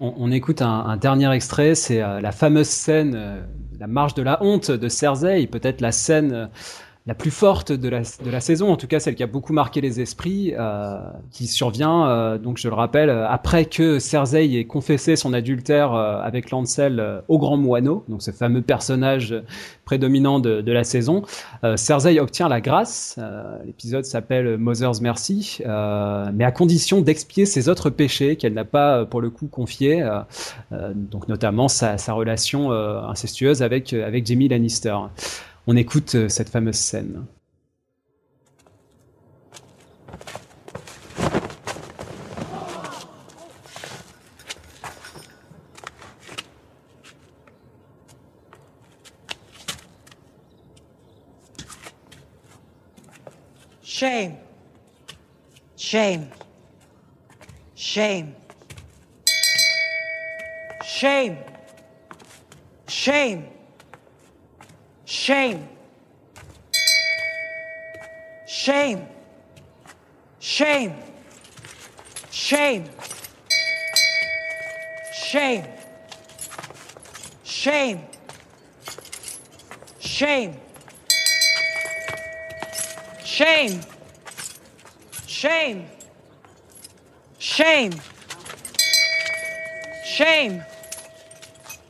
[0.00, 3.40] On, écoute un, dernier extrait, c'est euh, la fameuse scène, euh,
[3.78, 6.50] la marche de la honte de Cersei, peut-être la scène
[7.08, 9.98] la plus forte de la, saison, en tout cas celle qui a beaucoup marqué les
[9.98, 10.98] esprits, euh,
[11.30, 16.20] qui survient, euh, donc je le rappelle, après que Cersei ait confessé son adultère euh,
[16.20, 19.34] avec Lancel euh, au Grand Moineau, donc ce fameux personnage
[19.86, 21.22] prédominant de, de la saison.
[21.76, 23.18] Cersei obtient la grâce,
[23.64, 29.22] l'épisode s'appelle Mother's Mercy, mais à condition d'expier ses autres péchés qu'elle n'a pas pour
[29.22, 30.06] le coup confiés,
[30.70, 34.94] donc notamment sa, sa relation incestueuse avec, avec Jamie Lannister.
[35.70, 37.26] On écoute euh, cette fameuse scène.
[53.82, 54.36] Shame.
[55.76, 56.28] Shame.
[57.76, 58.32] Shame.
[60.82, 61.36] Shame.
[62.86, 63.57] Shame.
[65.08, 65.66] Shame.
[68.46, 69.06] Shame.
[70.38, 70.92] Shame.
[72.30, 72.84] Shame.
[75.10, 75.64] Shame.
[77.42, 78.00] Shame.
[79.98, 80.52] Shame.
[83.24, 83.80] Shame.
[85.26, 85.86] Shame.
[87.38, 87.94] Shame.
[90.04, 90.62] Shame.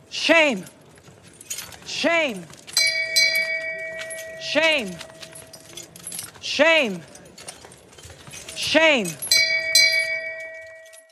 [0.08, 0.64] Shame.
[1.84, 2.57] Shame.
[4.50, 4.88] Shame.
[6.40, 7.00] Shame.
[8.56, 9.06] Shame.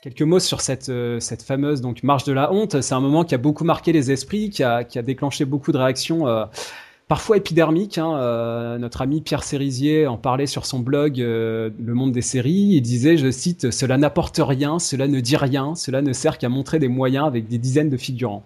[0.01, 2.81] Quelques mots sur cette, euh, fameuse marche de la honte.
[2.81, 6.27] C'est un moment qui a beaucoup marqué les esprits, qui a, déclenché beaucoup de réactions.
[6.27, 6.45] Euh,
[7.07, 7.97] parfois épidermique.
[7.97, 12.21] Hein, euh, notre ami Pierre Cérisier en parlait sur son blog euh, Le Monde des
[12.21, 12.71] séries.
[12.73, 16.49] Il disait, je cite, Cela n'apporte rien, cela ne dit rien, cela ne sert qu'à
[16.49, 18.43] montrer des moyens avec des dizaines de figurants.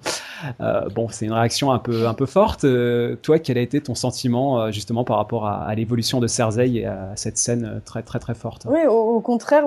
[0.59, 2.65] Euh, bon, c'est une réaction un peu, forte.
[3.21, 7.11] toi, quel a été ton sentiment justement par rapport à, l'évolution de Cersei et à
[7.15, 8.65] cette scène très très très forte?
[8.69, 9.65] Oui, au, contraire,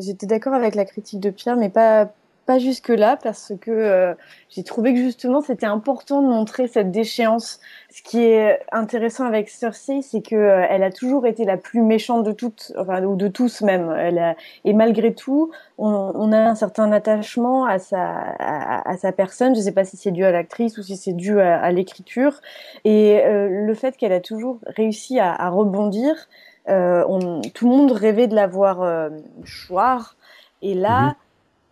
[0.00, 2.10] j'étais d'accord avec la critique de Pierre, mais pas
[2.44, 4.14] pas jusque là parce que euh,
[4.48, 7.60] j'ai trouvé que justement c'était important de montrer cette déchéance.
[7.90, 11.80] Ce qui est intéressant avec Cersei, c'est que euh, elle a toujours été la plus
[11.80, 13.94] méchante de toutes, enfin ou de tous même.
[13.98, 18.02] Elle et malgré tout, on, on, a un certain attachement à sa
[18.38, 19.54] à, à sa personne.
[19.54, 22.40] Je sais pas si c'est dû à l'actrice ou si c'est dû à, l'écriture.
[22.84, 26.28] Et euh, le fait qu'elle a toujours réussi à, à rebondir,
[26.66, 29.10] on, tout le monde rêvait de la voir
[29.44, 30.16] choir.
[30.62, 31.08] Et là.
[31.08, 31.14] Mhm.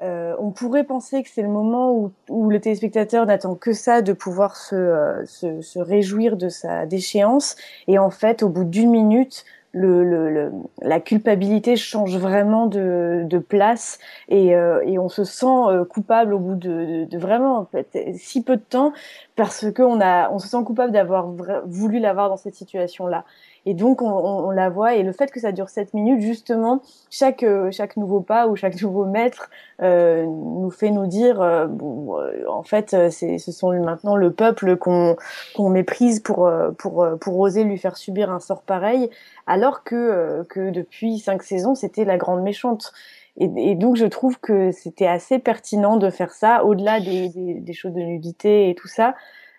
[0.03, 4.03] Euh, on pourrait penser que c'est le moment où, où le téléspectateur n'attend que ça,
[4.03, 7.57] de pouvoir se, euh, se, se, réjouir de sa déchéance.
[7.87, 10.53] Et en fait, au bout d'une minute, le, le,
[10.83, 13.99] la culpabilité change vraiment de, de place
[14.29, 17.65] et, euh, et, on se sent euh, coupable au bout de, de, de, vraiment en
[17.65, 18.93] fait, si peu de temps
[19.35, 21.29] parce qu'on a on se sent coupable d'avoir
[21.65, 23.24] voulu l'avoir dans cette situation là.
[23.65, 24.95] Et donc, on, on, la voit.
[24.95, 26.81] Et le fait que ça dure 7 minutes, justement,
[27.11, 29.51] chaque, euh, chaque nouveau pas ou chaque nouveau maître
[29.83, 34.33] euh, nous fait nous dire, euh, bon, euh, en fait, c'est, ce sont maintenant le
[34.33, 35.17] peuple qu'on,
[35.55, 39.11] qu'on méprise pour, pour, pour oser lui faire subir un sort pareil,
[39.47, 42.93] alors que, que depuis cinq saisons, c'était la grande méchante.
[43.39, 47.55] Et, et, donc je trouve que c'était assez pertinent de faire ça, au-delà des, des,
[47.55, 49.15] des, choses de nudité et tout ça,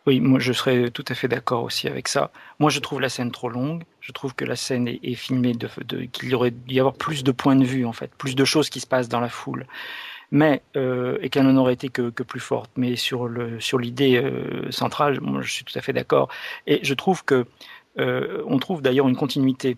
[0.06, 2.32] oui, moi je serais tout à fait d'accord aussi avec ça.
[2.60, 3.84] Moi je trouve la scène trop longue.
[4.02, 5.70] Je trouve que la scène est, filmée de,
[6.12, 8.44] qu'il y aurait dû y avoir plus de points de vue en fait, plus de
[8.44, 9.66] choses qui se passent dans la foule.
[10.32, 12.72] Mais euh, et qu'elle n'en aurait été que, plus forte.
[12.76, 16.28] Mais sur le sur l'idée euh, centrale, moi je suis tout à fait d'accord.
[16.68, 17.46] Et je trouve que
[18.00, 19.78] euh, on trouve d'ailleurs une continuité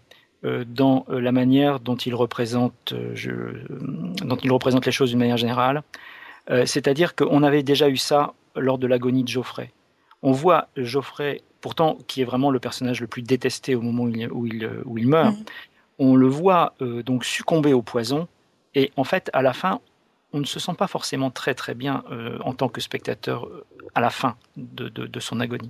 [0.67, 5.81] dans la manière dont il représente, dont il représente les choses d'une manière générale.
[6.65, 9.71] C'est-à-dire qu'on avait déjà eu ça lors de l'agonie de Geoffrey
[10.21, 14.09] on voit Geoffrey, pourtant qui est vraiment le personnage le plus détesté au moment où
[14.09, 15.43] il, où il, où il meurt, mm.
[15.99, 18.27] on le voit euh, donc succomber au poison,
[18.73, 19.79] et en fait, à la fin,
[20.33, 23.65] on ne se sent pas forcément très très bien euh, en tant que spectateur euh,
[23.93, 25.69] à la fin de, de, son agonie.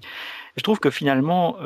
[0.58, 1.58] je trouve que finalement,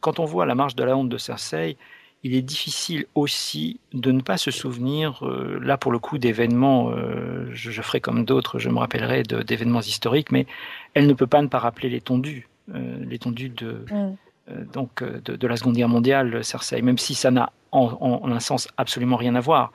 [0.00, 1.78] quand on voit la marche de la honte de Cersei,
[2.24, 6.90] il est difficile aussi de ne pas se souvenir, euh, là pour le coup, d'événements,
[6.90, 10.46] euh, je, je, ferai comme d'autres, je me rappellerai d'événements historiques, mais
[10.94, 14.64] elle ne peut pas ne pas rappeler l'étendue, euh, l'étendue de, mm.
[14.72, 19.16] donc de, la Seconde Guerre mondiale, Cersei, même si ça n'a en, un sens absolument
[19.16, 19.72] rien à voir.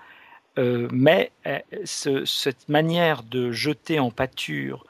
[0.57, 1.31] mais
[1.85, 4.83] cette manière de jeter en pâture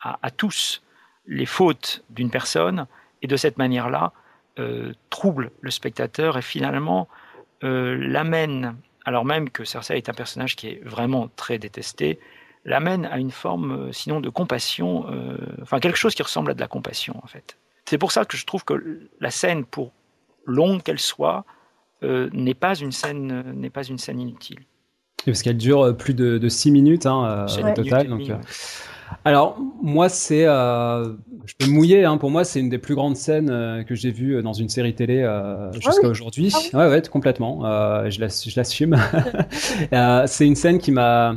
[0.00, 0.82] à, tous
[1.26, 2.86] les fautes d'une personne,
[3.22, 4.12] et de cette manière-là,
[5.10, 7.08] trouble le spectateur et finalement
[7.62, 12.18] l'amène, alors même que Cersei est un personnage qui est vraiment très détesté,
[12.64, 16.54] l'amène à une forme, euh, sinon de compassion, euh, enfin quelque chose qui ressemble à
[16.54, 17.56] de la compassion en fait.
[17.86, 19.92] C'est pour ça que je trouve que la scène, pour
[20.44, 21.44] longue qu'elle soit,
[22.02, 24.60] euh, n'est pas une scène, n'est pas une scène inutile.
[25.24, 28.08] parce qu'elle dure plus de 6 minutes hein, au total.
[28.08, 28.30] Donc,
[29.24, 32.04] alors moi c'est, je peux mouiller.
[32.04, 34.94] Hein, pour moi c'est une des plus grandes scènes que j'ai vues dans une série
[34.94, 36.52] télé ah jusqu'à aujourd'hui.
[36.72, 37.62] Ah ouais ouais complètement.
[38.08, 38.96] je l'assume.
[40.26, 41.34] c'est une scène qui m'a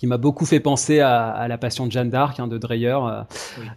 [0.00, 3.22] qui m'a beaucoup fait penser à, la Passion de Jeanne d'Arc hein, de Dreyer, euh,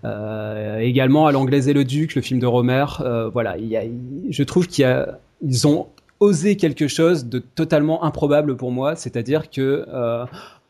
[0.06, 2.86] euh, également à l'Anglaise et le Duc, le film de Romer.
[3.02, 3.84] Euh, voilà, il y a,
[4.30, 5.88] je trouve qu'ils ont
[6.22, 9.86] osé quelque chose de totalement improbable pour moi, c'est-à-dire que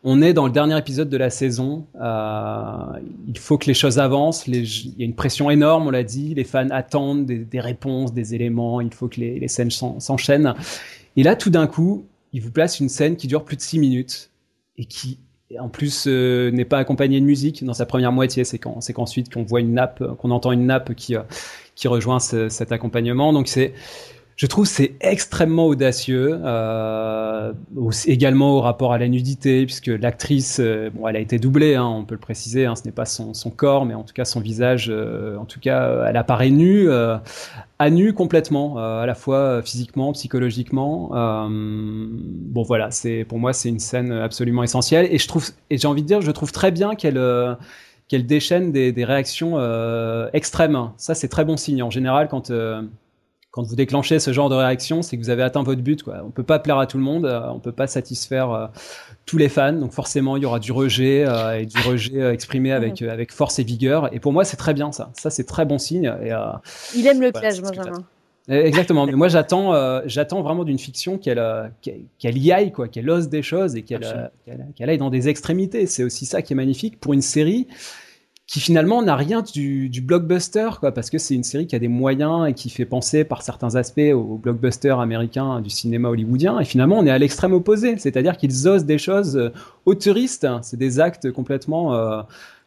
[0.03, 1.88] on est dans le dernier épisode de la saison.
[1.95, 4.47] il faut que les choses avancent.
[4.47, 6.34] il y a une pression énorme, on l'a dit.
[6.35, 8.81] Les fans attendent des, réponses, des éléments.
[8.81, 10.53] Il faut que les, scènes s'enchaînent.
[11.15, 13.80] Et là, tout d'un coup, il vous place une scène qui dure plus de six
[13.80, 14.31] minutes
[14.77, 15.19] et qui
[15.59, 18.43] en plus euh, n'est pas accompagné de musique dans sa première moitié.
[18.43, 21.21] C'est qu'ensuite qu'on voit une nappe, qu'on entend une nappe qui euh,
[21.75, 23.34] qui rejoint cet accompagnement.
[23.34, 23.73] Donc c'est
[24.35, 27.53] je trouve c'est extrêmement audacieux, euh,
[28.05, 31.85] également au rapport à la nudité, puisque l'actrice, euh, bon, elle a été doublée, hein,
[31.85, 34.39] on peut le préciser, hein, ce n'est pas son, corps, mais en tout cas son
[34.39, 40.14] visage, euh, en tout cas, elle apparaît nue, à nu complètement, à la fois physiquement,
[40.14, 41.10] psychologiquement.
[41.49, 45.88] bon voilà, c'est pour moi c'est une scène absolument essentielle, et je trouve, et j'ai
[45.88, 47.22] envie de dire, je trouve très bien qu'elle
[48.07, 49.57] qu'elle déchaîne des, des réactions
[50.34, 50.91] extrêmes.
[50.97, 52.51] Ça c'est très bon signe en général quand
[53.53, 56.01] quand vous déclenchez ce genre de réaction, c'est que vous avez atteint votre but.
[56.01, 56.23] Quoi.
[56.25, 58.65] On peut pas plaire à tout le monde, euh, on peut pas satisfaire euh,
[59.27, 62.71] tous les fans, donc forcément il y aura du rejet euh, et du rejet exprimé
[62.73, 64.11] avec avec force et vigueur.
[64.11, 65.11] Et pour moi, c'est très bien ça.
[65.13, 66.11] Ça, c'est très bon signe.
[66.23, 66.31] Et,
[66.95, 68.03] il aime le piège, Benjamin.
[68.49, 69.05] Exactement.
[69.05, 71.71] Mais moi, j'attends, j'attends vraiment d'une fiction qu'elle,
[72.17, 74.31] qu'elle y aille, quoi, qu'elle ose des choses et qu'elle,
[74.75, 75.85] qu'elle, aille dans des extrémités.
[75.85, 77.67] C'est aussi ça qui est magnifique pour une série
[78.53, 82.47] qui finalement n'a rien du, blockbuster, parce que c'est une série qui a des moyens
[82.47, 86.59] et qui fait penser par certains aspects au blockbuster américain du cinéma hollywoodien.
[86.59, 89.51] Et finalement, on est à l'extrême opposé, c'est-à-dire qu'ils osent des choses euh,
[89.88, 90.45] auteuristes.
[90.61, 92.21] C'est des actes complètement euh,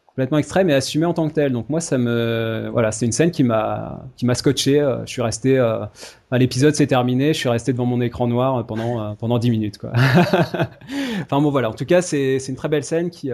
[0.08, 1.52] complètement extrêmes et assumés en tant que tels.
[1.52, 4.80] Donc moi, ça me, voilà, c'est une scène qui m'a qui m'a scotché.
[4.80, 5.86] Euh, je suis resté, euh,
[6.32, 9.92] l'épisode s'est terminé, je suis resté devant mon écran noir pendant pendant dix minutes, quoi.
[11.22, 11.70] enfin bon, voilà.
[11.70, 13.30] En tout cas, c'est c'est une très belle scène qui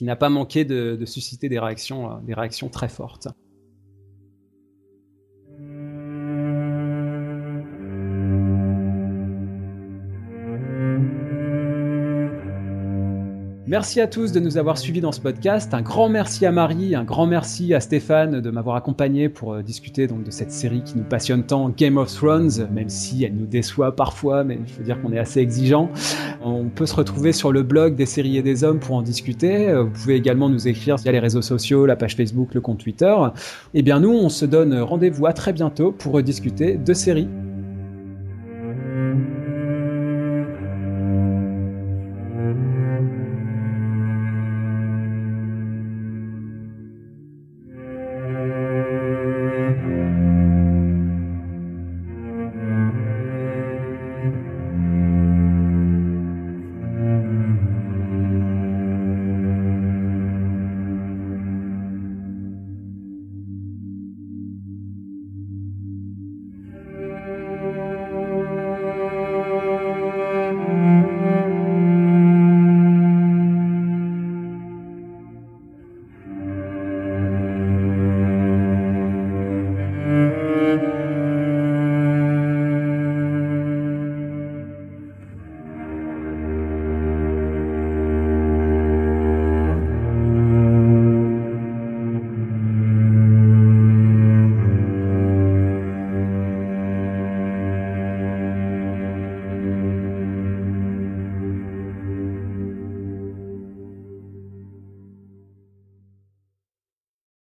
[0.00, 3.28] qui n'a pas manqué de, susciter des réactions, euh, des réactions très fortes.
[13.70, 15.72] Merci à tous de nous avoir suivis dans ce podcast.
[15.74, 19.62] Un grand merci à Marie, un grand merci à Stéphane de m'avoir accompagné pour euh,
[19.62, 23.46] discuter de cette série qui nous passionne tant, Game of Thrones, même si elle nous
[23.46, 25.88] déçoit parfois, mais il faut dire qu'on est assez exigeant.
[26.42, 29.68] On peut se retrouver sur le blog des séries et des hommes pour en discuter.
[29.68, 32.78] Euh, vous pouvez également nous écrire via les réseaux sociaux, la page Facebook, le compte
[32.80, 33.14] Twitter.
[33.74, 37.28] Eh bien nous, on se donne rendez-vous à très bientôt pour discuter de séries.